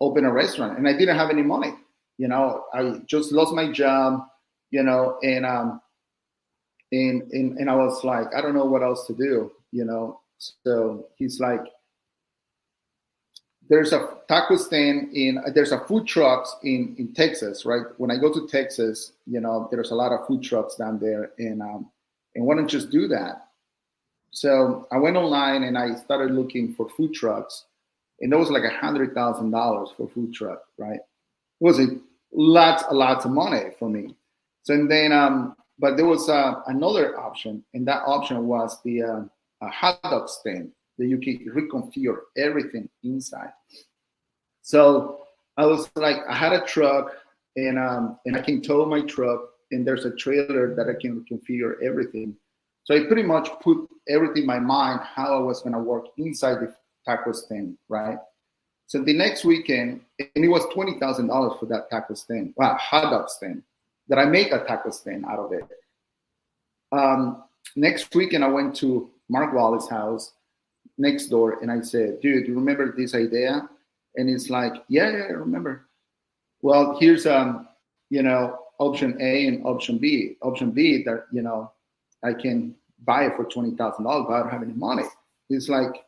open 0.00 0.24
a 0.24 0.32
restaurant?" 0.32 0.78
And 0.78 0.88
I 0.88 0.92
didn't 0.92 1.16
have 1.16 1.30
any 1.30 1.42
money, 1.42 1.74
you 2.18 2.28
know. 2.28 2.64
I 2.72 3.00
just 3.06 3.32
lost 3.32 3.52
my 3.52 3.72
job, 3.72 4.26
you 4.70 4.84
know, 4.84 5.18
and 5.22 5.44
um, 5.44 5.80
and 6.92 7.22
and 7.32 7.58
and 7.58 7.68
I 7.68 7.74
was 7.74 8.04
like, 8.04 8.28
I 8.34 8.40
don't 8.40 8.54
know 8.54 8.66
what 8.66 8.82
else 8.82 9.06
to 9.08 9.14
do, 9.14 9.50
you 9.72 9.84
know. 9.84 10.20
So 10.38 11.06
he's 11.16 11.40
like, 11.40 11.64
there's 13.68 13.92
a 13.92 14.16
taco 14.28 14.56
stand 14.56 15.12
in 15.14 15.38
there's 15.54 15.72
a 15.72 15.80
food 15.80 16.06
trucks 16.06 16.56
in 16.62 16.94
in 16.98 17.12
Texas, 17.12 17.64
right? 17.64 17.84
When 17.98 18.10
I 18.10 18.16
go 18.16 18.32
to 18.32 18.46
Texas, 18.48 19.12
you 19.26 19.40
know, 19.40 19.68
there's 19.70 19.90
a 19.90 19.94
lot 19.94 20.12
of 20.12 20.26
food 20.26 20.42
trucks 20.42 20.76
down 20.76 20.98
there, 20.98 21.32
and 21.38 21.60
um, 21.62 21.90
and 22.34 22.44
why 22.44 22.56
don't 22.56 22.68
just 22.68 22.90
do 22.90 23.08
that? 23.08 23.48
So 24.30 24.86
I 24.90 24.98
went 24.98 25.16
online 25.16 25.64
and 25.64 25.76
I 25.76 25.94
started 25.96 26.32
looking 26.32 26.74
for 26.74 26.88
food 26.90 27.12
trucks, 27.14 27.64
and 28.20 28.32
there 28.32 28.38
was 28.38 28.50
like 28.50 28.64
a 28.64 28.76
hundred 28.76 29.14
thousand 29.14 29.50
dollars 29.50 29.90
for 29.96 30.08
food 30.08 30.32
truck, 30.32 30.62
right? 30.78 31.00
It 31.00 31.64
was 31.64 31.78
a 31.78 31.86
lots, 32.32 32.84
a 32.88 32.94
lots 32.94 33.24
of 33.24 33.32
money 33.32 33.70
for 33.78 33.88
me. 33.88 34.14
So 34.62 34.74
and 34.74 34.90
then, 34.90 35.12
um, 35.12 35.56
but 35.78 35.96
there 35.96 36.06
was 36.06 36.28
uh, 36.28 36.62
another 36.66 37.18
option, 37.18 37.64
and 37.74 37.86
that 37.86 38.02
option 38.06 38.46
was 38.46 38.80
the 38.82 39.02
uh, 39.02 39.68
hot 39.68 40.02
dog 40.02 40.28
stand 40.28 40.72
that 40.98 41.06
you 41.06 41.18
can 41.18 41.38
reconfigure 41.54 42.18
everything 42.36 42.88
inside. 43.04 43.52
So 44.62 45.22
I 45.56 45.66
was 45.66 45.90
like, 45.96 46.16
I 46.28 46.34
had 46.34 46.52
a 46.52 46.64
truck 46.66 47.12
and 47.56 47.78
um, 47.78 48.18
and 48.26 48.36
I 48.36 48.42
can 48.42 48.60
tow 48.60 48.84
my 48.84 49.00
truck 49.02 49.40
and 49.70 49.86
there's 49.86 50.04
a 50.04 50.14
trailer 50.16 50.74
that 50.74 50.88
I 50.88 51.00
can 51.00 51.24
configure 51.30 51.82
everything. 51.82 52.36
So 52.84 52.94
I 52.94 53.04
pretty 53.04 53.22
much 53.22 53.48
put 53.60 53.88
everything 54.08 54.42
in 54.42 54.46
my 54.46 54.58
mind 54.58 55.00
how 55.02 55.36
I 55.36 55.40
was 55.40 55.62
gonna 55.62 55.80
work 55.80 56.06
inside 56.16 56.56
the 56.60 56.74
taco 57.04 57.32
stand, 57.32 57.76
right? 57.88 58.18
So 58.86 59.02
the 59.02 59.12
next 59.12 59.44
weekend, 59.44 60.00
and 60.18 60.44
it 60.44 60.48
was 60.48 60.64
twenty 60.72 60.98
thousand 60.98 61.28
dollars 61.28 61.58
for 61.60 61.66
that 61.66 61.90
taco 61.90 62.14
stand, 62.14 62.54
wow, 62.56 62.76
hot 62.80 63.10
dog 63.10 63.28
stand, 63.28 63.62
that 64.08 64.18
I 64.18 64.24
make 64.24 64.52
a 64.52 64.64
taco 64.64 64.90
stand 64.90 65.26
out 65.26 65.38
of 65.38 65.52
it. 65.52 65.64
Um, 66.90 67.44
next 67.76 68.14
weekend, 68.14 68.44
I 68.44 68.48
went 68.48 68.74
to 68.76 69.10
Marc 69.28 69.54
Wallace's 69.54 69.90
house 69.90 70.32
next 70.98 71.26
door 71.26 71.60
and 71.62 71.70
I 71.70 71.80
said, 71.80 72.20
dude, 72.20 72.46
you 72.46 72.54
remember 72.54 72.94
this 72.96 73.14
idea? 73.14 73.68
And 74.16 74.28
it's 74.28 74.50
like, 74.50 74.74
yeah, 74.88 75.10
yeah, 75.10 75.24
I 75.24 75.32
remember. 75.32 75.88
Well, 76.60 76.98
here's 76.98 77.26
um, 77.26 77.68
you 78.10 78.22
know, 78.22 78.58
option 78.78 79.16
A 79.20 79.46
and 79.46 79.64
option 79.64 79.98
B. 79.98 80.36
Option 80.42 80.70
B 80.70 81.02
that 81.04 81.26
you 81.32 81.42
know, 81.42 81.72
I 82.24 82.32
can 82.32 82.74
buy 83.04 83.26
it 83.26 83.36
for 83.36 83.44
twenty 83.44 83.76
thousand 83.76 84.04
dollars, 84.04 84.26
but 84.28 84.34
I 84.34 84.40
don't 84.40 84.50
have 84.50 84.62
any 84.62 84.72
money. 84.72 85.04
It's 85.50 85.68
like, 85.68 86.04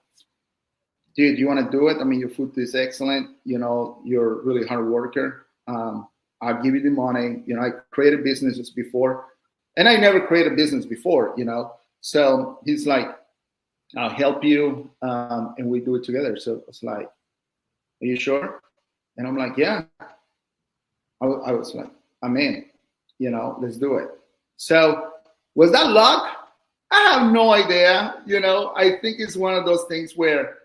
dude, 1.15 1.39
you 1.39 1.47
want 1.47 1.65
to 1.65 1.71
do 1.71 1.89
it? 1.89 1.99
I 2.01 2.05
mean, 2.05 2.21
your 2.21 2.29
food 2.29 2.57
is 2.57 2.75
excellent. 2.75 3.31
You 3.45 3.59
know, 3.59 4.01
you're 4.05 4.43
really 4.43 4.67
hard 4.67 4.89
worker. 4.89 5.47
Um, 5.69 6.09
I'll 6.43 6.63
give 6.63 6.75
you 6.75 6.83
the 6.83 6.91
money. 6.91 7.43
You 7.47 7.57
know, 7.57 7.63
I 7.63 7.71
created 7.91 8.25
businesses 8.25 8.71
before, 8.71 9.27
and 9.77 9.89
I 9.89 9.97
never 9.97 10.21
created 10.21 10.53
a 10.53 10.57
business 10.57 10.85
before. 10.85 11.35
You 11.37 11.45
know, 11.45 11.75
so 12.01 12.59
he's 12.65 12.87
like, 12.87 13.07
I'll 13.97 14.11
help 14.11 14.45
you, 14.45 14.91
um, 15.03 15.55
and 15.59 15.69
we 15.69 15.81
do 15.81 15.97
it 15.97 16.05
together. 16.05 16.37
So 16.37 16.63
it's 16.69 16.83
like, 16.83 17.07
are 17.07 18.07
you 18.07 18.17
sure? 18.17 18.61
And 19.17 19.27
I'm 19.27 19.37
like, 19.37 19.57
yeah. 19.57 19.85
I, 21.21 21.27
was 21.27 21.75
like, 21.75 21.91
I'm 22.23 22.37
in. 22.37 22.67
You 23.19 23.31
know, 23.31 23.59
let's 23.61 23.77
do 23.77 23.97
it. 23.97 24.09
So 24.57 25.11
was 25.55 25.73
that 25.73 25.91
luck? 25.91 26.37
I 26.91 27.01
have 27.13 27.33
no 27.33 27.51
idea. 27.51 28.23
You 28.27 28.41
know, 28.41 28.73
I 28.77 28.99
think 29.01 29.21
it's 29.21 29.37
one 29.37 29.55
of 29.55 29.65
those 29.65 29.85
things 29.89 30.17
where 30.17 30.59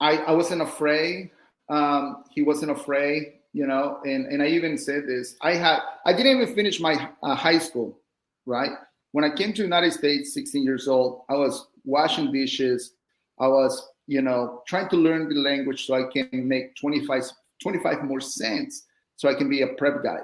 I, 0.00 0.18
I 0.18 0.32
wasn't 0.32 0.62
afraid. 0.62 1.30
Um, 1.68 2.24
he 2.30 2.42
wasn't 2.42 2.70
afraid, 2.70 3.34
you 3.52 3.66
know, 3.66 4.00
and, 4.04 4.26
and 4.26 4.42
I 4.42 4.48
even 4.48 4.76
said 4.76 5.06
this. 5.06 5.36
I 5.40 5.54
had 5.54 5.80
I 6.04 6.12
didn't 6.12 6.40
even 6.40 6.54
finish 6.54 6.80
my 6.80 7.08
uh, 7.22 7.34
high 7.34 7.58
school, 7.58 7.98
right? 8.44 8.72
When 9.14 9.22
I 9.22 9.30
came 9.30 9.52
to 9.52 9.62
United 9.62 9.92
States, 9.92 10.34
16 10.34 10.64
years 10.64 10.88
old, 10.88 11.22
I 11.28 11.34
was 11.34 11.68
washing 11.84 12.32
dishes. 12.32 12.94
I 13.38 13.46
was, 13.46 13.90
you 14.08 14.20
know, 14.20 14.62
trying 14.66 14.88
to 14.88 14.96
learn 14.96 15.28
the 15.28 15.36
language 15.36 15.86
so 15.86 15.94
I 15.94 16.10
can 16.12 16.48
make 16.48 16.74
25, 16.74 17.22
25 17.62 18.02
more 18.02 18.20
cents 18.20 18.86
so 19.14 19.28
I 19.28 19.34
can 19.34 19.48
be 19.48 19.62
a 19.62 19.68
prep 19.68 20.02
guy, 20.02 20.18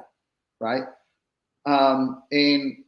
right? 0.59 0.83
Um, 1.67 2.25
and 2.33 2.79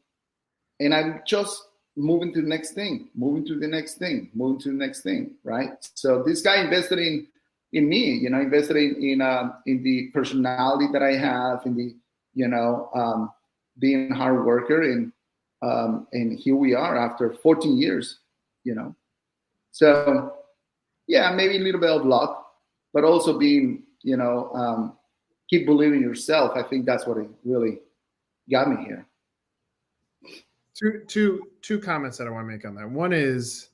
and 0.80 0.92
I'm 0.92 1.20
just 1.24 1.62
moving 1.94 2.32
to 2.34 2.42
the 2.42 2.48
next 2.48 2.72
thing, 2.72 3.08
moving 3.14 3.46
to 3.46 3.60
the 3.60 3.68
next 3.68 3.98
thing, 3.98 4.28
moving 4.34 4.58
to 4.62 4.70
the 4.70 4.74
next 4.84 5.02
thing, 5.02 5.36
right? 5.44 5.70
So 5.94 6.24
this 6.26 6.42
guy 6.42 6.64
invested 6.64 6.98
in 6.98 7.28
in 7.74 7.88
me, 7.88 8.14
you 8.14 8.28
know, 8.28 8.40
invested 8.40 8.76
in 8.76 8.96
in, 9.00 9.20
uh, 9.20 9.52
in 9.66 9.84
the 9.84 10.08
personality 10.08 10.88
that 10.92 11.02
I 11.04 11.12
have, 11.12 11.64
in 11.64 11.76
the 11.76 11.94
you 12.34 12.48
know 12.48 12.90
um, 12.92 13.30
being 13.78 14.10
a 14.10 14.16
hard 14.16 14.44
worker, 14.44 14.82
and 14.82 15.12
um, 15.62 16.08
and 16.12 16.38
here 16.38 16.56
we 16.56 16.74
are 16.74 16.96
after 16.96 17.32
14 17.32 17.78
years, 17.78 18.18
you 18.64 18.74
know. 18.74 18.94
So, 19.70 20.34
yeah, 21.06 21.32
maybe 21.32 21.56
a 21.56 21.60
little 21.60 21.80
bit 21.80 21.90
of 21.90 22.04
luck, 22.04 22.46
but 22.92 23.04
also 23.04 23.38
being, 23.38 23.84
you 24.02 24.16
know, 24.16 24.50
um, 24.54 24.96
keep 25.48 25.66
believing 25.66 26.00
yourself. 26.02 26.52
I 26.56 26.62
think 26.62 26.84
that's 26.84 27.06
what 27.06 27.18
really 27.44 27.78
got 28.50 28.68
me 28.68 28.84
here. 28.84 29.06
Two, 30.74 31.02
two, 31.06 31.42
two 31.60 31.78
comments 31.78 32.18
that 32.18 32.26
I 32.26 32.30
want 32.30 32.46
to 32.46 32.52
make 32.52 32.64
on 32.66 32.74
that. 32.74 32.90
One 32.90 33.12
is, 33.12 33.68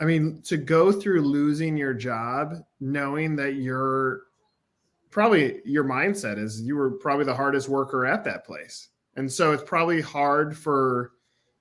I 0.00 0.04
mean, 0.04 0.42
to 0.42 0.56
go 0.56 0.90
through 0.90 1.20
losing 1.20 1.76
your 1.76 1.94
job, 1.94 2.56
knowing 2.80 3.36
that 3.36 3.54
you're 3.54 4.22
probably 5.10 5.60
your 5.64 5.84
mindset 5.84 6.38
is 6.38 6.60
you 6.62 6.74
were 6.74 6.90
probably 6.90 7.26
the 7.26 7.34
hardest 7.34 7.68
worker 7.68 8.06
at 8.06 8.24
that 8.24 8.44
place 8.44 8.88
and 9.16 9.30
so 9.30 9.52
it's 9.52 9.62
probably 9.64 10.00
hard 10.00 10.56
for 10.56 11.12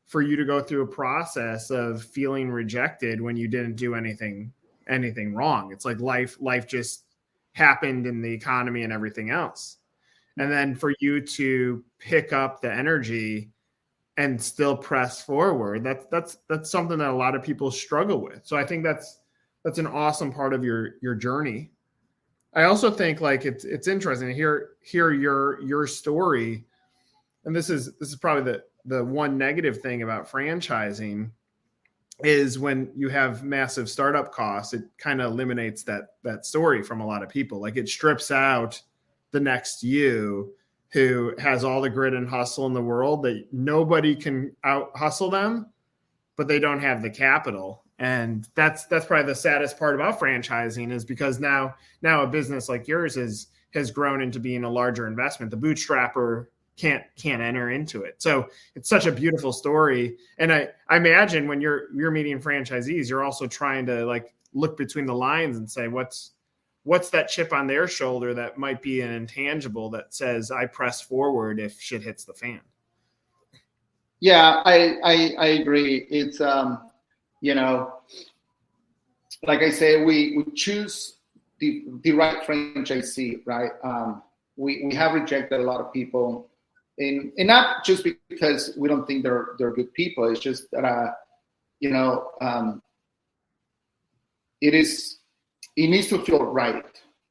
for 0.06 0.22
you 0.22 0.36
to 0.36 0.44
go 0.44 0.62
through 0.62 0.82
a 0.82 0.88
process 0.88 1.70
of 1.70 2.04
feeling 2.04 2.52
rejected 2.52 3.22
when 3.22 3.38
you 3.38 3.48
didn't 3.48 3.76
do 3.76 3.96
anything 3.96 4.52
anything 4.90 5.34
wrong. 5.34 5.72
It's 5.72 5.86
like 5.86 6.00
life 6.00 6.38
life 6.40 6.68
just 6.68 7.06
happened 7.54 8.06
in 8.06 8.22
the 8.22 8.32
economy 8.32 8.84
and 8.84 8.94
everything 8.94 9.30
else. 9.30 9.78
And 10.38 10.52
then 10.52 10.76
for 10.76 10.94
you 11.00 11.22
to 11.22 11.84
pick 12.00 12.34
up 12.34 12.62
the 12.62 12.74
energy 12.74 13.52
and 14.18 14.42
still 14.42 14.76
press 14.76 15.24
forward 15.24 15.84
that's 15.84 16.06
that's 16.08 16.38
that's 16.50 16.70
something 16.70 16.98
that 16.98 17.10
a 17.10 17.16
lot 17.16 17.36
of 17.36 17.44
people 17.44 17.72
struggle 17.72 18.22
with. 18.22 18.42
So 18.44 18.58
i 18.58 18.66
think 18.66 18.84
that's 18.84 19.20
that's 19.64 19.78
an 19.78 19.88
awesome 19.88 20.32
part 20.32 20.54
of 20.54 20.64
your 20.64 20.96
your 21.02 21.16
journey. 21.16 21.72
I 22.54 22.64
also 22.64 22.92
think 22.92 23.22
like 23.22 23.46
it's 23.46 23.64
it's 23.64 23.88
interesting 23.88 24.28
to 24.28 24.34
hear 24.34 24.72
hear 24.82 25.12
your 25.12 25.62
your 25.62 25.88
story 25.88 26.66
and 27.46 27.56
this 27.56 27.70
is 27.70 27.96
this 27.98 28.10
is 28.10 28.16
probably 28.16 28.52
the 28.52 28.64
the 28.86 29.04
one 29.04 29.38
negative 29.38 29.82
thing 29.82 30.02
about 30.02 30.30
franchising 30.30 31.32
is 32.24 32.60
when 32.60 32.92
you 32.96 33.10
have 33.10 33.44
massive 33.44 33.90
startup 33.90 34.32
costs 34.32 34.74
it 34.74 34.84
kind 34.98 35.22
of 35.22 35.32
eliminates 35.32 35.84
that 35.84 36.16
that 36.24 36.46
story 36.46 36.84
from 36.84 37.02
a 37.02 37.06
lot 37.06 37.24
of 37.24 37.30
people. 37.30 37.60
Like 37.60 37.78
it 37.78 37.90
strips 37.90 38.32
out 38.32 38.82
the 39.32 39.40
next 39.40 39.84
you 39.84 40.54
who 40.90 41.34
has 41.40 41.64
all 41.64 41.82
the 41.82 41.90
grit 41.90 42.14
and 42.14 42.30
hustle 42.30 42.68
in 42.68 42.74
the 42.74 42.82
world 42.82 43.24
that 43.24 43.46
nobody 43.52 44.16
can 44.16 44.56
out 44.64 44.92
hustle 44.96 45.30
them 45.30 45.72
but 46.42 46.48
they 46.48 46.60
don't 46.60 46.80
have 46.80 47.04
the 47.04 47.10
capital. 47.10 47.84
And 48.00 48.48
that's 48.56 48.86
that's 48.86 49.06
probably 49.06 49.28
the 49.28 49.36
saddest 49.36 49.78
part 49.78 49.94
about 49.94 50.20
franchising 50.20 50.92
is 50.92 51.06
because 51.06 51.40
now 51.40 51.76
now 52.02 52.24
a 52.24 52.28
business 52.28 52.68
like 52.68 52.88
yours 52.88 53.16
is 53.16 53.48
has 53.76 53.92
grown 53.92 54.22
into 54.22 54.40
being 54.40 54.64
a 54.64 54.70
larger 54.70 55.08
investment. 55.08 55.52
The 55.52 55.58
bootstrapper 55.58 56.48
can't 56.82 57.04
can't 57.16 57.42
enter 57.42 57.70
into 57.70 58.02
it. 58.04 58.16
So 58.18 58.48
it's 58.76 58.90
such 58.90 59.06
a 59.06 59.12
beautiful 59.12 59.54
story. 59.54 60.18
And 60.40 60.52
I, 60.52 60.70
I 60.90 60.98
imagine 60.98 61.48
when 61.48 61.62
you're 61.62 61.94
you're 61.94 62.12
meeting 62.12 62.42
franchisees, 62.42 63.08
you're 63.08 63.24
also 63.24 63.46
trying 63.46 63.86
to 63.86 64.06
like 64.06 64.34
look 64.54 64.78
between 64.78 65.06
the 65.06 65.14
lines 65.14 65.58
and 65.58 65.70
say 65.70 65.88
what's 65.88 66.32
what's 66.84 67.12
that 67.12 67.30
chip 67.30 67.54
on 67.54 67.68
their 67.68 67.88
shoulder 67.88 68.34
that 68.34 68.58
might 68.58 68.82
be 68.82 69.02
an 69.02 69.12
intangible 69.12 69.92
that 69.92 70.14
says 70.14 70.50
I 70.50 70.66
press 70.66 71.02
forward 71.02 71.60
if 71.60 71.80
shit 71.80 72.02
hits 72.02 72.26
the 72.26 72.34
fan. 72.34 72.62
Yeah, 74.20 74.64
I 74.66 74.98
I, 75.04 75.34
I 75.38 75.48
agree. 75.62 76.08
It's 76.10 76.42
um, 76.42 76.90
you 77.42 77.54
know, 77.54 77.94
like 79.44 79.62
I 79.62 79.70
say, 79.70 80.04
we 80.04 80.36
we 80.38 80.52
choose 80.56 81.18
the 81.60 81.86
the 82.02 82.14
right 82.14 82.42
franchisee, 82.42 83.42
right? 83.46 83.72
Um, 83.84 84.24
we 84.58 84.84
we 84.86 84.96
have 84.96 85.14
rejected 85.14 85.60
a 85.60 85.64
lot 85.64 85.80
of 85.80 85.94
people 85.94 86.51
and 86.98 87.32
and 87.38 87.48
not 87.48 87.84
just 87.84 88.06
because 88.30 88.74
we 88.78 88.88
don't 88.88 89.06
think 89.06 89.24
they're 89.24 89.50
they're 89.58 89.72
good 89.72 89.94
people. 89.94 90.30
It's 90.30 90.40
just 90.40 90.70
that 90.72 90.86
uh, 90.86 91.12
you 91.80 91.90
know 91.90 92.32
um, 92.42 92.82
it 94.62 94.74
is 94.74 95.20
it 95.76 95.88
needs 95.88 96.08
to 96.08 96.20
feel 96.24 96.44
right. 96.44 96.86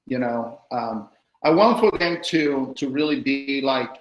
You 0.06 0.18
know, 0.18 0.60
um, 0.72 1.10
I 1.44 1.50
want 1.50 1.80
for 1.80 1.96
them 1.98 2.18
to 2.24 2.74
to 2.76 2.88
really 2.88 3.20
be 3.20 3.60
like 3.62 3.96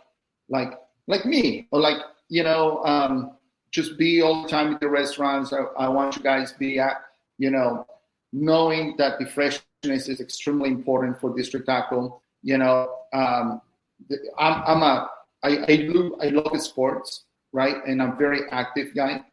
like 0.50 0.74
like 1.08 1.26
me 1.26 1.68
or 1.72 1.80
like 1.80 1.98
you 2.30 2.44
know 2.44 2.84
um, 2.84 3.38
just 3.72 3.98
be 3.98 4.22
all 4.22 4.44
the 4.44 4.50
time 4.50 4.74
in 4.74 4.78
the 4.80 4.90
restaurants. 4.90 5.54
I, 5.54 5.64
I 5.78 5.90
want 5.90 6.16
you 6.16 6.24
guys 6.24 6.54
be 6.54 6.80
at 6.80 6.98
you 7.38 7.52
know 7.52 7.86
knowing 8.32 8.96
that 8.98 9.20
the 9.20 9.26
freshness 9.26 9.64
is 10.08 10.20
extremely 10.20 10.70
important 10.70 11.20
for 11.20 11.36
district 11.36 11.66
taco. 11.66 12.22
You 12.42 12.58
know, 12.58 12.90
um, 13.12 13.62
I'm, 14.38 14.64
I'm 14.66 14.84
a 14.84 15.10
I, 15.44 15.64
I, 15.68 15.76
do, 15.78 16.18
I 16.22 16.30
love 16.30 16.60
sports, 16.62 17.26
right? 17.54 17.78
And 17.86 18.02
I'm 18.02 18.18
very 18.18 18.42
active 18.52 18.94
guy. 18.94 19.24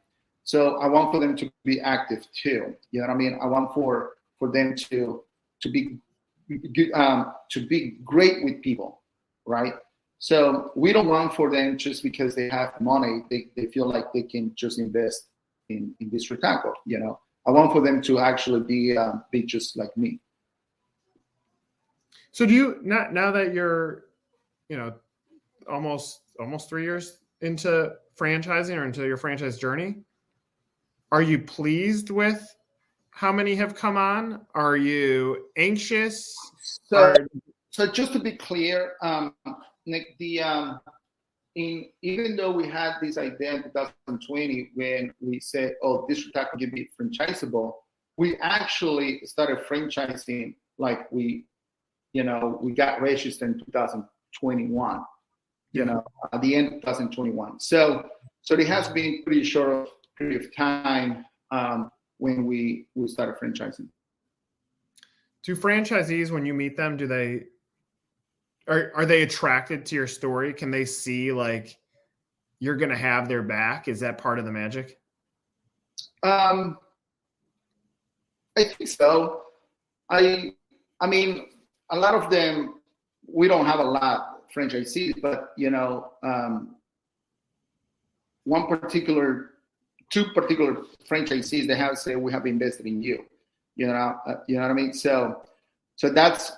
So 0.44 0.76
I 0.76 0.86
want 0.86 1.12
for 1.12 1.18
them 1.18 1.36
to 1.36 1.50
be 1.64 1.80
active 1.80 2.26
too. 2.32 2.76
You 2.92 3.00
know 3.00 3.08
what 3.08 3.14
I 3.14 3.16
mean? 3.16 3.38
I 3.42 3.46
want 3.46 3.75
for 3.75 4.12
for 4.38 4.52
them 4.52 4.76
to 4.76 5.25
to 5.60 5.68
be 5.70 5.98
um, 6.94 7.34
to 7.50 7.66
be 7.66 7.98
great 8.04 8.44
with 8.44 8.62
people, 8.62 9.00
right? 9.44 9.75
So 10.18 10.70
we 10.76 10.92
don't 10.92 11.08
want 11.08 11.34
for 11.34 11.50
them 11.50 11.76
just 11.76 12.02
because 12.02 12.34
they 12.34 12.48
have 12.48 12.80
money, 12.80 13.25
they, 13.30 13.48
they 13.56 13.66
feel 13.66 13.86
like 13.86 14.12
they 14.12 14.22
can 14.22 14.52
just 14.54 14.78
invest 14.78 15.28
in, 15.68 15.94
in 16.00 16.08
this 16.10 16.28
taco, 16.28 16.72
you 16.86 16.98
know. 16.98 17.18
I 17.46 17.50
want 17.50 17.72
for 17.72 17.80
them 17.80 18.00
to 18.02 18.18
actually 18.18 18.60
be 18.60 18.96
uh, 18.96 19.12
be 19.30 19.42
just 19.42 19.76
like 19.76 19.96
me. 19.96 20.20
So 22.32 22.44
do 22.44 22.52
you 22.52 22.78
not 22.82 23.12
now 23.12 23.30
that 23.30 23.54
you're, 23.54 24.06
you 24.68 24.76
know, 24.76 24.94
almost 25.70 26.20
almost 26.38 26.68
three 26.68 26.85
years 26.85 27.18
into 27.40 27.92
franchising 28.18 28.76
or 28.76 28.85
into 28.85 29.06
your 29.06 29.16
franchise 29.16 29.58
journey, 29.58 30.02
are 31.12 31.23
you 31.23 31.38
pleased 31.38 32.11
with 32.11 32.46
how 33.11 33.32
many 33.32 33.54
have 33.54 33.75
come 33.75 33.96
on? 33.96 34.42
Are 34.54 34.76
you 34.76 35.46
anxious? 35.56 36.37
So, 36.62 36.96
Are... 36.99 37.16
so 37.70 37.87
just 37.90 38.12
to 38.12 38.18
be 38.18 38.32
clear, 38.32 38.92
um, 39.02 39.35
Nick, 39.87 40.18
the 40.18 40.42
um, 40.42 40.80
in 41.54 41.87
even 42.02 42.37
though 42.37 42.52
we 42.52 42.68
had 42.68 42.96
this 43.00 43.16
idea 43.16 43.54
in 43.54 43.62
2020 43.62 44.70
when 44.75 45.14
we 45.20 45.40
said, 45.40 45.75
"Oh, 45.82 46.04
this 46.08 46.30
taco 46.32 46.58
can 46.58 46.70
be 46.70 46.90
franchisable," 47.00 47.73
we 48.18 48.37
actually 48.38 49.20
started 49.25 49.64
franchising 49.66 50.54
like 50.78 51.11
we, 51.11 51.46
you 52.12 52.23
know, 52.23 52.58
we 52.62 52.73
got 52.73 53.00
registered 53.00 53.49
in 53.49 53.58
2021. 53.64 55.00
You 55.73 55.85
know, 55.85 56.04
at 56.32 56.40
the 56.40 56.54
end 56.54 56.68
of 56.68 56.80
2021. 56.80 57.61
So, 57.61 58.08
so 58.42 58.54
it 58.54 58.66
has 58.66 58.88
been 58.88 59.23
pretty 59.25 59.44
short 59.44 59.88
period 60.16 60.42
of 60.42 60.54
time 60.54 61.25
um, 61.50 61.90
when 62.18 62.46
we 62.46 62.87
we 62.94 63.08
started 63.08 63.37
franchising. 63.37 63.88
Do 65.44 65.54
franchisees, 65.54 66.30
when 66.30 66.46
you 66.46 66.54
meet 66.54 66.76
them, 66.76 66.96
do 66.96 67.06
they 67.06 67.44
are 68.68 68.92
are 68.94 69.06
they 69.06 69.23
attracted 69.23 69.87
to 69.87 69.94
your 69.94 70.06
story? 70.06 70.52
Can 70.52 70.70
they 70.70 70.85
see 70.85 71.32
like 71.32 71.78
you're 72.58 72.76
going 72.76 72.90
to 72.90 72.96
have 72.96 73.28
their 73.28 73.42
back? 73.42 73.88
Is 73.88 74.00
that 74.00 74.18
part 74.18 74.38
of 74.38 74.44
the 74.44 74.52
magic? 74.52 74.99
Um, 76.23 76.78
I 78.56 78.64
think 78.64 78.88
so. 78.88 79.42
I 80.11 80.52
I 81.00 81.06
mean, 81.06 81.46
a 81.90 81.96
lot 81.96 82.14
of 82.14 82.30
them 82.30 82.80
we 83.28 83.49
don't 83.49 83.66
have 83.66 83.80
a 83.80 83.85
lot 83.85 84.35
franchisees, 84.56 85.20
but 85.20 85.52
you 85.56 85.70
know, 85.70 86.12
um, 86.22 86.76
one 88.44 88.66
particular 88.66 89.50
two 90.10 90.25
particular 90.34 90.82
franchisees 91.10 91.66
they 91.66 91.76
have 91.76 91.98
said 91.98 92.16
we 92.16 92.32
have 92.32 92.46
invested 92.46 92.86
in 92.86 93.02
you. 93.02 93.25
You 93.75 93.88
know, 93.88 94.18
uh, 94.26 94.34
you 94.48 94.56
know 94.56 94.62
what 94.62 94.70
I 94.70 94.75
mean. 94.75 94.92
So, 94.94 95.42
so 95.96 96.08
that's 96.08 96.52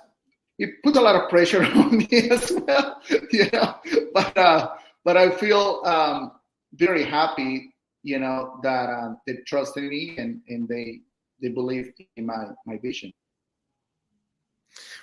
it 0.58 0.82
put 0.82 0.96
a 0.96 1.00
lot 1.00 1.16
of 1.16 1.28
pressure 1.28 1.64
on 1.74 1.98
me 1.98 2.08
as 2.30 2.52
well. 2.66 3.00
You 3.32 3.48
know, 3.52 3.74
but 4.12 4.36
uh, 4.36 4.70
but 5.04 5.16
I 5.16 5.30
feel 5.30 5.82
um, 5.84 6.32
very 6.74 7.04
happy. 7.04 7.74
You 8.02 8.18
know 8.18 8.60
that 8.62 8.88
um, 8.90 9.18
they 9.26 9.34
trust 9.46 9.76
in 9.76 9.88
me 9.88 10.16
and 10.18 10.40
and 10.48 10.68
they 10.68 11.00
they 11.42 11.48
believe 11.48 11.92
in 12.16 12.26
my 12.26 12.48
my 12.66 12.78
vision. 12.78 13.12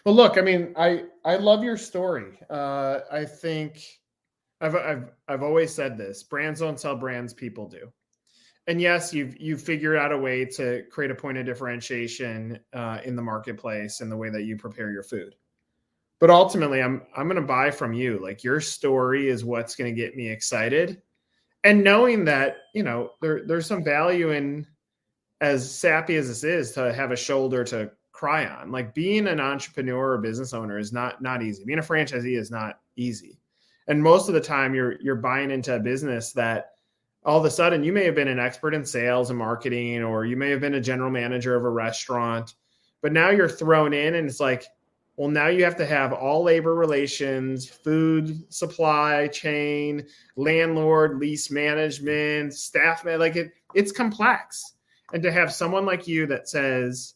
Well, 0.06 0.15
look, 0.15 0.38
I 0.38 0.41
mean, 0.41 0.73
I 0.75 1.06
I 1.23 1.36
love 1.36 1.63
your 1.63 1.78
story. 1.78 2.39
Uh, 2.49 2.99
I 3.12 3.25
think 3.25 3.84
I've 4.62 4.75
I've 4.75 5.12
I've 5.28 5.43
always 5.43 5.73
said 5.73 5.97
this: 5.97 6.23
brands 6.23 6.60
don't 6.60 6.80
sell 6.80 6.95
brands, 6.95 7.34
people 7.34 7.67
do 7.67 7.91
and 8.67 8.82
yes, 8.82 9.13
you've 9.13 9.39
you've 9.39 9.62
figured 9.62 9.97
out 9.97 10.12
a 10.12 10.17
way 10.17 10.45
to 10.45 10.84
create 10.91 11.12
a 11.12 11.15
point 11.15 11.38
of 11.38 11.45
differentiation 11.45 12.60
uh, 12.73 12.99
in 13.04 13.15
the 13.15 13.21
marketplace 13.21 14.01
in 14.01 14.10
the 14.10 14.17
way 14.17 14.30
that 14.30 14.43
you 14.43 14.58
prepare 14.58 14.91
your 14.91 15.04
food. 15.04 15.36
But 16.19 16.30
ultimately, 16.30 16.82
I'm 16.82 17.04
I'm 17.15 17.28
going 17.28 17.41
to 17.41 17.47
buy 17.47 17.69
from 17.71 17.93
you. 17.93 18.19
Like 18.21 18.43
your 18.43 18.60
story 18.60 19.30
is 19.30 19.45
what's 19.45 19.75
going 19.75 19.93
to 19.93 20.01
get 20.01 20.15
me 20.15 20.30
excited, 20.30 21.01
and 21.63 21.84
knowing 21.84 22.25
that 22.25 22.58
you 22.73 22.84
know 22.84 23.12
there 23.21 23.45
there's 23.45 23.67
some 23.67 23.84
value 23.84 24.32
in 24.32 24.65
as 25.41 25.69
sappy 25.69 26.15
as 26.15 26.28
this 26.28 26.43
is 26.43 26.71
to 26.71 26.93
have 26.93 27.12
a 27.12 27.15
shoulder 27.15 27.63
to 27.65 27.91
cry 28.15 28.47
on. 28.47 28.71
Like 28.71 28.93
being 28.93 29.28
an 29.28 29.39
entrepreneur 29.39 30.13
or 30.13 30.17
business 30.17 30.54
owner 30.54 30.80
is 30.80 30.93
not 30.93 31.21
not 31.21 31.43
easy. 31.43 31.65
Being 31.65 31.80
a 31.80 31.84
franchisee 31.84 32.39
is 32.39 32.49
not 32.49 32.80
easy, 32.95 33.38
and 33.88 34.01
most 34.01 34.30
of 34.30 34.34
the 34.34 34.41
time 34.41 34.73
you're 34.73 34.99
you're 35.01 35.15
buying 35.15 35.51
into 35.51 35.75
a 35.75 35.80
business 35.80 36.32
that 36.34 36.71
all 37.25 37.39
of 37.39 37.45
a 37.45 37.49
sudden 37.49 37.84
you 37.84 37.91
may 37.91 38.06
have 38.06 38.15
been 38.15 38.28
an 38.28 38.39
expert 38.39 38.73
in 38.73 38.86
sales 38.86 39.30
and 39.30 39.39
marketing 39.39 40.04
or 40.04 40.25
you 40.25 40.38
may 40.38 40.49
have 40.49 40.62
been 40.62 40.75
a 40.75 40.82
general 40.82 41.10
manager 41.10 41.56
of 41.56 41.65
a 41.65 41.69
restaurant 41.69 42.54
but 43.01 43.12
now 43.12 43.32
you're 43.32 43.49
thrown 43.49 43.93
in 43.93 44.13
and 44.13 44.30
it's 44.30 44.39
like 44.39 44.65
well 45.15 45.28
now 45.28 45.47
you 45.47 45.63
have 45.63 45.75
to 45.75 45.88
have 45.88 46.13
all 46.13 46.43
labor 46.43 46.75
relations 46.75 47.67
food 47.67 48.45
supply 48.54 49.28
chain 49.30 50.06
landlord 50.36 51.17
lease 51.17 51.49
management 51.49 52.54
staff 52.54 53.04
like 53.06 53.36
it 53.36 53.51
it's 53.73 53.91
complex 53.91 54.73
and 55.13 55.23
to 55.23 55.32
have 55.32 55.51
someone 55.51 55.86
like 55.86 56.08
you 56.08 56.28
that 56.28 56.47
says 56.47 57.14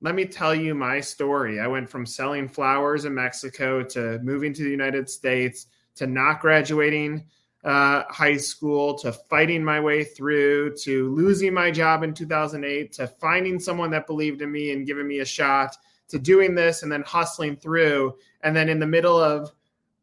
let 0.00 0.14
me 0.14 0.24
tell 0.24 0.54
you 0.54 0.74
my 0.74 1.00
story. 1.00 1.60
I 1.60 1.66
went 1.66 1.88
from 1.88 2.06
selling 2.06 2.48
flowers 2.48 3.04
in 3.04 3.14
mexico 3.14 3.82
to 3.84 4.18
moving 4.20 4.52
to 4.54 4.62
the 4.62 4.70
united 4.70 5.08
states 5.08 5.66
to 5.96 6.06
not 6.06 6.40
graduating 6.40 7.26
uh, 7.64 8.04
high 8.08 8.36
school 8.36 8.96
to 8.96 9.12
fighting 9.12 9.62
my 9.62 9.78
way 9.78 10.02
through 10.02 10.74
to 10.74 11.14
losing 11.14 11.52
my 11.52 11.70
job 11.70 12.02
in 12.02 12.14
2008 12.14 12.92
to 12.92 13.06
finding 13.06 13.60
someone 13.60 13.90
that 13.90 14.06
believed 14.06 14.40
in 14.40 14.50
me 14.50 14.72
and 14.72 14.86
giving 14.86 15.06
me 15.06 15.18
a 15.18 15.24
shot 15.24 15.76
to 16.08 16.18
doing 16.18 16.54
this 16.54 16.82
and 16.82 16.90
then 16.90 17.02
hustling 17.02 17.56
through. 17.56 18.16
And 18.42 18.54
then 18.54 18.68
in 18.68 18.78
the 18.78 18.86
middle 18.86 19.18
of 19.18 19.52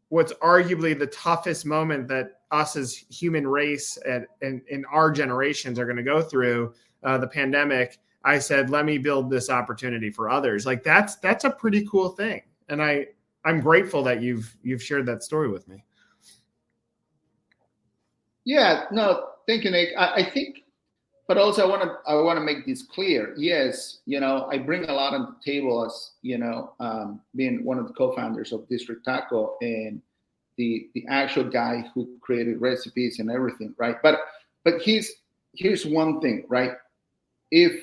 what's 0.10 0.34
arguably 0.34 0.98
the 0.98 1.08
toughest 1.08 1.66
moment 1.66 2.08
that 2.08 2.42
us 2.52 2.76
as 2.76 2.94
human 3.10 3.46
race 3.48 3.98
and 4.08 4.26
in 4.42 4.86
our 4.86 5.12
generations 5.12 5.78
are 5.80 5.86
going 5.86 5.98
to 5.98 6.04
go 6.04 6.22
through 6.22 6.74
uh, 7.04 7.18
the 7.18 7.28
pandemic 7.28 8.00
i 8.24 8.38
said 8.40 8.70
let 8.70 8.86
me 8.86 8.98
build 8.98 9.30
this 9.30 9.50
opportunity 9.50 10.10
for 10.10 10.30
others 10.30 10.66
like 10.66 10.84
that's 10.84 11.16
that's 11.18 11.44
a 11.44 11.50
pretty 11.50 11.86
cool 11.88 12.10
thing 12.10 12.42
and 12.70 12.82
i 12.82 13.06
i'm 13.46 13.60
grateful 13.60 14.04
that 14.04 14.22
you've 14.22 14.56
you've 14.64 14.84
shared 14.84 15.06
that 15.06 15.24
story 15.24 15.50
with 15.50 15.68
me 15.68 15.84
yeah, 18.48 18.86
no, 18.92 19.32
thank 19.46 19.66
you, 19.66 19.72
Nick. 19.72 19.90
I, 19.98 20.22
I 20.22 20.24
think, 20.24 20.64
but 21.28 21.38
also 21.38 21.66
I 21.66 21.70
want 21.70 21.82
to 21.82 21.98
I 22.10 22.16
want 22.16 22.38
to 22.38 22.46
make 22.46 22.66
this 22.66 22.82
clear. 22.82 23.34
Yes, 23.38 24.00
you 24.06 24.22
know, 24.22 24.48
I 24.50 24.58
bring 24.58 24.86
a 24.86 24.94
lot 24.94 25.14
on 25.14 25.36
the 25.36 25.52
table 25.52 25.86
as 25.86 26.12
you 26.22 26.38
know, 26.38 26.72
um, 26.80 27.20
being 27.36 27.66
one 27.66 27.78
of 27.78 27.90
the 27.90 27.94
co-founders 27.94 28.54
of 28.54 28.66
District 28.70 29.04
Taco 29.04 29.58
and 29.60 30.02
the 30.56 30.90
the 30.94 31.06
actual 31.10 31.44
guy 31.44 31.84
who 31.94 32.18
created 32.22 32.62
recipes 32.62 33.20
and 33.20 33.30
everything, 33.30 33.76
right? 33.78 33.98
But 34.02 34.18
but 34.64 34.82
he's 34.82 35.12
here's 35.54 35.86
one 35.86 36.22
thing, 36.22 36.46
right? 36.48 36.72
If 37.52 37.74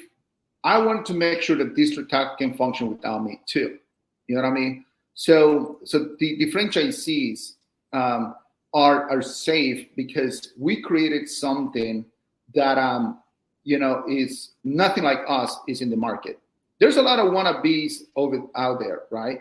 I 0.65 0.79
want 0.79 1.07
to 1.07 1.15
make 1.15 1.43
sure 1.43 1.57
that 1.57 1.77
District 1.77 2.11
Taco 2.11 2.37
can 2.37 2.57
function 2.57 2.89
without 2.89 3.23
me 3.23 3.41
too, 3.47 3.79
you 4.27 4.35
know 4.35 4.43
what 4.43 4.49
I 4.49 4.53
mean? 4.53 4.85
So 5.15 5.79
so 5.85 6.17
the, 6.19 6.37
the 6.39 6.51
franchisees. 6.51 7.53
Um, 7.93 8.35
are 8.75 9.09
are 9.09 9.23
safe 9.23 9.87
because 9.97 10.53
we 10.59 10.83
created 10.83 11.29
something 11.29 12.05
that 12.55 12.77
um 12.77 13.21
you 13.63 13.79
know 13.79 14.03
is 14.09 14.51
nothing 14.65 15.05
like 15.05 15.21
us 15.29 15.57
is 15.69 15.81
in 15.81 15.89
the 15.89 15.97
market. 15.97 16.39
There's 16.81 16.97
a 16.97 17.03
lot 17.03 17.21
of 17.21 17.27
wannabes 17.27 18.03
over 18.17 18.43
out 18.57 18.81
there, 18.81 19.03
right? 19.11 19.41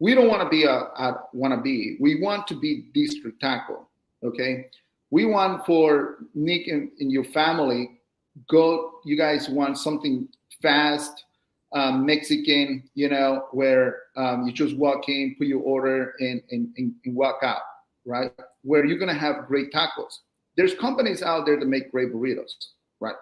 We 0.00 0.14
don't 0.16 0.28
want 0.28 0.42
to 0.42 0.48
be 0.48 0.64
a, 0.64 0.74
a 0.74 1.22
wannabe. 1.34 2.00
We 2.00 2.20
want 2.20 2.48
to 2.48 2.58
be 2.58 2.86
district 2.92 3.40
taco. 3.40 3.86
Okay. 4.24 4.66
We 5.10 5.26
want 5.26 5.64
for 5.64 6.18
Nick 6.34 6.66
and, 6.66 6.90
and 6.98 7.12
your 7.12 7.22
family, 7.22 8.00
go, 8.48 9.00
you 9.04 9.16
guys 9.16 9.48
want 9.48 9.78
something 9.78 10.28
fast, 10.60 11.24
um, 11.72 12.04
Mexican, 12.04 12.88
you 12.94 13.08
know, 13.08 13.46
where 13.52 14.02
um, 14.16 14.46
you 14.46 14.52
just 14.52 14.76
walk 14.76 15.08
in, 15.08 15.34
put 15.38 15.46
your 15.46 15.62
order, 15.62 16.14
and, 16.20 16.42
and, 16.50 16.68
and, 16.76 16.94
and 17.04 17.14
walk 17.14 17.38
out, 17.42 17.62
right? 18.04 18.30
where 18.62 18.84
you're 18.84 18.98
to 18.98 19.14
have 19.14 19.46
great 19.46 19.72
tacos. 19.72 20.18
There's 20.56 20.74
companies 20.74 21.22
out 21.22 21.46
there 21.46 21.58
that 21.58 21.66
make 21.66 21.90
great 21.90 22.12
burritos, 22.12 22.52
right? 23.00 23.14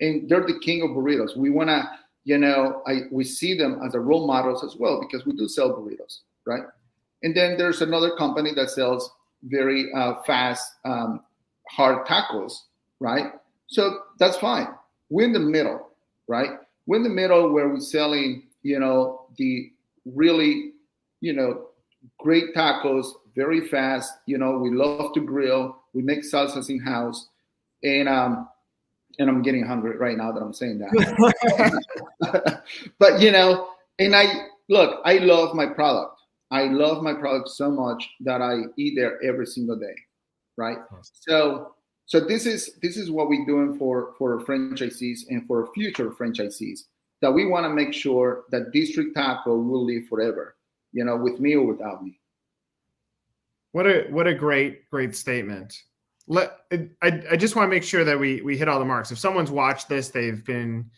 And 0.00 0.28
they're 0.28 0.46
the 0.46 0.58
king 0.60 0.82
of 0.82 0.90
burritos. 0.90 1.36
We 1.36 1.50
want 1.50 1.68
to, 1.68 1.88
you 2.24 2.38
know, 2.38 2.82
I 2.86 3.02
we 3.10 3.24
see 3.24 3.56
them 3.56 3.80
as 3.86 3.94
a 3.94 4.00
role 4.00 4.26
models 4.26 4.64
as 4.64 4.76
well 4.76 5.00
because 5.00 5.26
we 5.26 5.32
do 5.32 5.48
sell 5.48 5.70
burritos, 5.70 6.20
right? 6.46 6.64
And 7.22 7.34
then 7.34 7.56
there's 7.56 7.82
another 7.82 8.14
company 8.16 8.52
that 8.54 8.70
sells 8.70 9.10
very 9.44 9.92
uh, 9.94 10.14
fast 10.26 10.74
um, 10.84 11.20
hard 11.68 12.06
tacos, 12.06 12.52
right? 13.00 13.32
So 13.68 14.00
that's 14.18 14.36
fine. 14.36 14.68
We're 15.10 15.24
in 15.24 15.32
the 15.32 15.40
middle, 15.40 15.88
right? 16.28 16.50
We're 16.86 16.96
in 16.96 17.02
the 17.02 17.08
middle 17.08 17.52
where 17.52 17.68
we're 17.68 17.80
selling, 17.80 18.44
you 18.62 18.78
know, 18.78 19.26
the 19.36 19.70
really, 20.04 20.72
you 21.20 21.32
know, 21.32 21.68
great 22.18 22.54
tacos, 22.54 23.06
very 23.34 23.68
fast. 23.68 24.12
You 24.26 24.38
know, 24.38 24.58
we 24.58 24.70
love 24.70 25.12
to 25.14 25.20
grill. 25.20 25.76
We 25.94 26.02
make 26.02 26.20
salsas 26.20 26.70
in 26.70 26.80
house, 26.80 27.28
and 27.82 28.08
um, 28.08 28.48
and 29.18 29.28
I'm 29.28 29.42
getting 29.42 29.64
hungry 29.64 29.96
right 29.96 30.16
now 30.16 30.32
that 30.32 30.40
I'm 30.40 30.54
saying 30.54 30.78
that. 30.78 31.82
but 32.98 33.20
you 33.20 33.32
know, 33.32 33.68
and 33.98 34.14
I 34.14 34.46
look, 34.68 35.00
I 35.04 35.18
love 35.18 35.54
my 35.54 35.66
product. 35.66 36.20
I 36.50 36.64
love 36.64 37.02
my 37.02 37.14
product 37.14 37.48
so 37.48 37.70
much 37.70 38.08
that 38.20 38.40
I 38.40 38.62
eat 38.76 38.94
there 38.96 39.22
every 39.22 39.46
single 39.46 39.76
day, 39.76 39.94
right? 40.56 40.78
So 41.12 41.74
so 42.06 42.20
this 42.20 42.46
is 42.46 42.76
this 42.82 42.96
is 42.96 43.10
what 43.10 43.28
we're 43.28 43.44
doing 43.44 43.76
for 43.76 44.14
for 44.16 44.40
franchisees 44.44 45.20
and 45.28 45.46
for 45.46 45.72
future 45.74 46.10
franchisees 46.10 46.84
that 47.20 47.32
we 47.32 47.46
want 47.46 47.64
to 47.64 47.70
make 47.70 47.92
sure 47.92 48.44
that 48.50 48.72
District 48.72 49.14
Taco 49.14 49.56
will 49.56 49.84
live 49.84 50.06
forever, 50.06 50.56
you 50.92 51.04
know, 51.04 51.16
with 51.16 51.40
me 51.40 51.54
or 51.54 51.66
without 51.66 52.04
me. 52.04 52.20
What 53.72 53.86
a 53.86 54.06
what 54.10 54.26
a 54.26 54.34
great 54.34 54.88
great 54.90 55.16
statement. 55.16 55.82
Let 56.28 56.60
I, 56.72 57.22
I 57.30 57.36
just 57.36 57.56
want 57.56 57.66
to 57.66 57.70
make 57.70 57.84
sure 57.84 58.04
that 58.04 58.18
we 58.18 58.40
we 58.40 58.56
hit 58.56 58.68
all 58.68 58.78
the 58.78 58.84
marks. 58.84 59.10
If 59.10 59.18
someone's 59.18 59.50
watched 59.50 59.88
this, 59.88 60.08
they've 60.08 60.44
been 60.44 60.90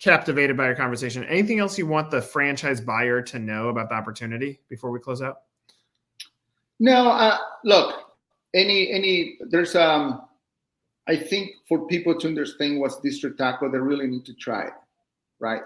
captivated 0.00 0.56
by 0.56 0.64
our 0.64 0.74
conversation. 0.74 1.24
Anything 1.24 1.58
else 1.60 1.78
you 1.78 1.86
want 1.86 2.10
the 2.10 2.20
franchise 2.20 2.80
buyer 2.80 3.22
to 3.22 3.38
know 3.38 3.68
about 3.68 3.88
the 3.88 3.94
opportunity 3.94 4.60
before 4.68 4.90
we 4.90 4.98
close 4.98 5.22
out? 5.22 5.42
No, 6.80 7.10
uh, 7.10 7.38
look, 7.64 8.16
any 8.52 8.90
any 8.90 9.38
there's 9.48 9.76
um 9.76 10.22
I 11.06 11.16
think 11.16 11.50
for 11.68 11.86
people 11.86 12.18
to 12.18 12.26
understand 12.26 12.80
what's 12.80 13.00
district 13.00 13.38
taco, 13.38 13.70
they 13.70 13.78
really 13.78 14.06
need 14.06 14.24
to 14.26 14.34
try 14.34 14.64
it, 14.64 14.72
right? 15.38 15.62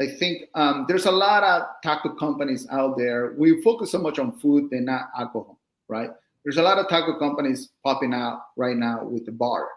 I 0.00 0.06
think 0.06 0.44
um, 0.54 0.86
there's 0.88 1.06
a 1.06 1.10
lot 1.10 1.42
of 1.42 1.62
taco 1.82 2.14
companies 2.14 2.66
out 2.70 2.96
there. 2.96 3.34
We 3.36 3.60
focus 3.62 3.92
so 3.92 3.98
much 3.98 4.18
on 4.18 4.38
food 4.38 4.72
and 4.72 4.86
not 4.86 5.10
alcohol, 5.16 5.58
right? 5.88 6.10
There's 6.44 6.56
a 6.56 6.62
lot 6.62 6.78
of 6.78 6.88
taco 6.88 7.18
companies 7.18 7.70
popping 7.84 8.14
out 8.14 8.42
right 8.56 8.76
now 8.76 9.04
with 9.04 9.26
the 9.26 9.32
bar, 9.32 9.68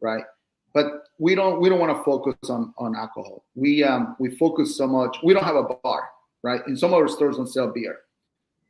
right? 0.00 0.24
But 0.74 1.04
we 1.18 1.34
don't 1.34 1.60
we 1.60 1.68
don't 1.68 1.80
want 1.80 1.96
to 1.96 2.02
focus 2.02 2.50
on 2.50 2.74
on 2.78 2.94
alcohol. 2.96 3.44
We 3.54 3.82
um, 3.82 4.16
we 4.18 4.36
focus 4.36 4.76
so 4.76 4.86
much. 4.86 5.18
We 5.22 5.34
don't 5.34 5.44
have 5.44 5.56
a 5.56 5.74
bar, 5.82 6.08
right? 6.42 6.60
In 6.66 6.76
some 6.76 6.92
of 6.92 7.00
our 7.00 7.08
stores 7.08 7.36
don't 7.36 7.46
sell 7.46 7.68
beer. 7.68 7.98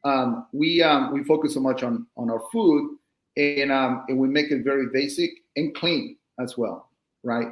Um, 0.05 0.47
we 0.53 0.83
um, 0.83 1.13
we 1.13 1.23
focus 1.25 1.55
so 1.55 1.61
much 1.61 1.83
on 1.83 2.07
on 2.17 2.31
our 2.31 2.43
food 2.53 2.97
and 3.37 3.73
um, 3.73 4.05
and 4.09 4.19
we 4.19 4.29
make 4.29 4.51
it 4.51 4.65
very 4.65 4.89
basic 4.93 5.31
and 5.57 5.75
clean 5.75 6.17
as 6.41 6.57
well, 6.59 6.89
right? 7.23 7.49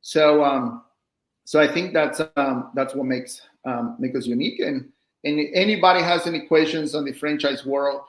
So 0.00 0.44
um, 0.44 0.82
so 1.44 1.60
I 1.60 1.72
think 1.72 1.92
that's 1.92 2.20
um, 2.36 2.70
that's 2.74 2.94
what 2.94 3.06
makes 3.06 3.42
um, 3.64 3.96
make 3.98 4.16
us 4.16 4.26
unique. 4.26 4.60
And 4.60 4.90
and 5.24 5.40
anybody 5.54 6.02
has 6.02 6.26
any 6.26 6.40
questions 6.46 6.94
on 6.94 7.04
the 7.04 7.12
franchise 7.12 7.64
world, 7.64 8.02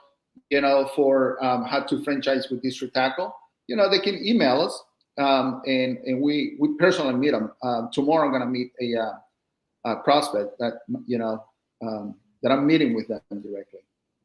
you 0.50 0.60
know, 0.60 0.90
for 0.94 1.42
um, 1.44 1.64
how 1.64 1.80
to 1.80 2.02
franchise 2.04 2.48
with 2.50 2.62
District 2.62 2.94
Taco, 2.94 3.34
you 3.66 3.76
know, 3.76 3.88
they 3.90 3.98
can 3.98 4.24
email 4.24 4.60
us, 4.60 4.82
um, 5.18 5.62
and 5.66 5.98
and 5.98 6.20
we 6.20 6.56
we 6.58 6.76
personally 6.78 7.14
meet 7.14 7.32
them. 7.32 7.52
Um, 7.62 7.90
tomorrow 7.92 8.26
I'm 8.26 8.32
gonna 8.32 8.46
meet 8.46 8.72
a, 8.80 9.00
uh, 9.00 9.92
a 9.92 9.96
prospect 9.96 10.58
that 10.58 10.80
you 11.06 11.18
know 11.18 11.44
um, 11.82 12.14
that 12.42 12.52
I'm 12.52 12.66
meeting 12.66 12.94
with 12.94 13.08
them 13.08 13.20
directly. 13.30 13.80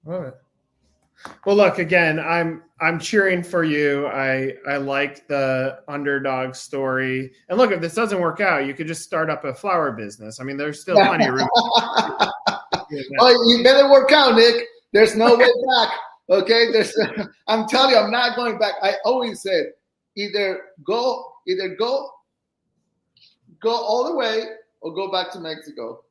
All 0.07 0.19
right. 0.19 0.33
Well, 1.45 1.55
look 1.55 1.79
again. 1.79 2.19
I'm 2.19 2.63
I'm 2.79 2.99
cheering 2.99 3.43
for 3.43 3.63
you. 3.63 4.07
I 4.07 4.53
I 4.67 4.77
like 4.77 5.27
the 5.27 5.79
underdog 5.87 6.55
story. 6.55 7.31
And 7.49 7.57
look, 7.57 7.71
if 7.71 7.81
this 7.81 7.93
doesn't 7.93 8.19
work 8.19 8.41
out, 8.41 8.65
you 8.65 8.73
could 8.73 8.87
just 8.87 9.03
start 9.03 9.29
up 9.29 9.45
a 9.45 9.53
flower 9.53 9.91
business. 9.91 10.39
I 10.39 10.43
mean, 10.43 10.57
there's 10.57 10.81
still 10.81 10.95
plenty 10.95 11.27
of 11.27 11.33
room. 11.33 11.49
oh, 13.19 13.55
you 13.55 13.63
better 13.63 13.89
work 13.89 14.11
out, 14.11 14.35
Nick. 14.35 14.65
There's 14.93 15.15
no 15.15 15.35
way 15.35 15.45
back. 15.45 15.91
Okay, 16.29 16.71
there's. 16.71 16.95
I'm 17.47 17.67
telling 17.67 17.91
you, 17.91 17.97
I'm 17.97 18.11
not 18.11 18.35
going 18.35 18.57
back. 18.57 18.75
I 18.81 18.93
always 19.05 19.41
said, 19.41 19.71
either 20.15 20.61
go, 20.85 21.33
either 21.47 21.75
go, 21.75 22.09
go 23.61 23.71
all 23.71 24.05
the 24.05 24.15
way, 24.15 24.43
or 24.81 24.93
go 24.93 25.11
back 25.11 25.31
to 25.33 25.39
Mexico. 25.39 26.03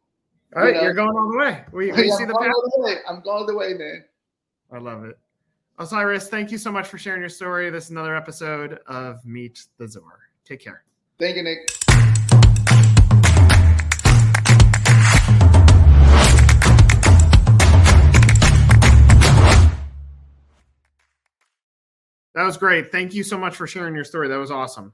All 0.56 0.62
right, 0.62 0.74
you 0.74 0.88
are 0.88 0.92
going 0.92 1.16
all 1.16 1.30
the 1.30 1.38
way. 1.38 1.64
We, 1.72 1.92
we 1.92 2.10
see 2.10 2.24
the 2.24 2.34
path. 2.34 3.02
I'm 3.08 3.22
going 3.22 3.28
all 3.28 3.46
the 3.46 3.56
way, 3.56 3.74
man. 3.74 4.04
I 4.72 4.78
love 4.78 5.04
it. 5.04 5.18
Osiris, 5.78 6.28
thank 6.28 6.52
you 6.52 6.58
so 6.58 6.70
much 6.70 6.86
for 6.86 6.98
sharing 6.98 7.20
your 7.20 7.28
story. 7.28 7.70
This 7.70 7.84
is 7.84 7.90
another 7.90 8.14
episode 8.14 8.78
of 8.86 9.24
Meet 9.24 9.64
the 9.78 9.88
Zor. 9.88 10.20
Take 10.44 10.60
care. 10.60 10.84
Thank 11.18 11.36
you, 11.36 11.42
Nick. 11.42 11.58
That 22.34 22.44
was 22.44 22.56
great. 22.56 22.92
Thank 22.92 23.12
you 23.12 23.22
so 23.22 23.36
much 23.36 23.56
for 23.56 23.66
sharing 23.66 23.94
your 23.94 24.04
story. 24.04 24.28
That 24.28 24.38
was 24.38 24.50
awesome. 24.50 24.88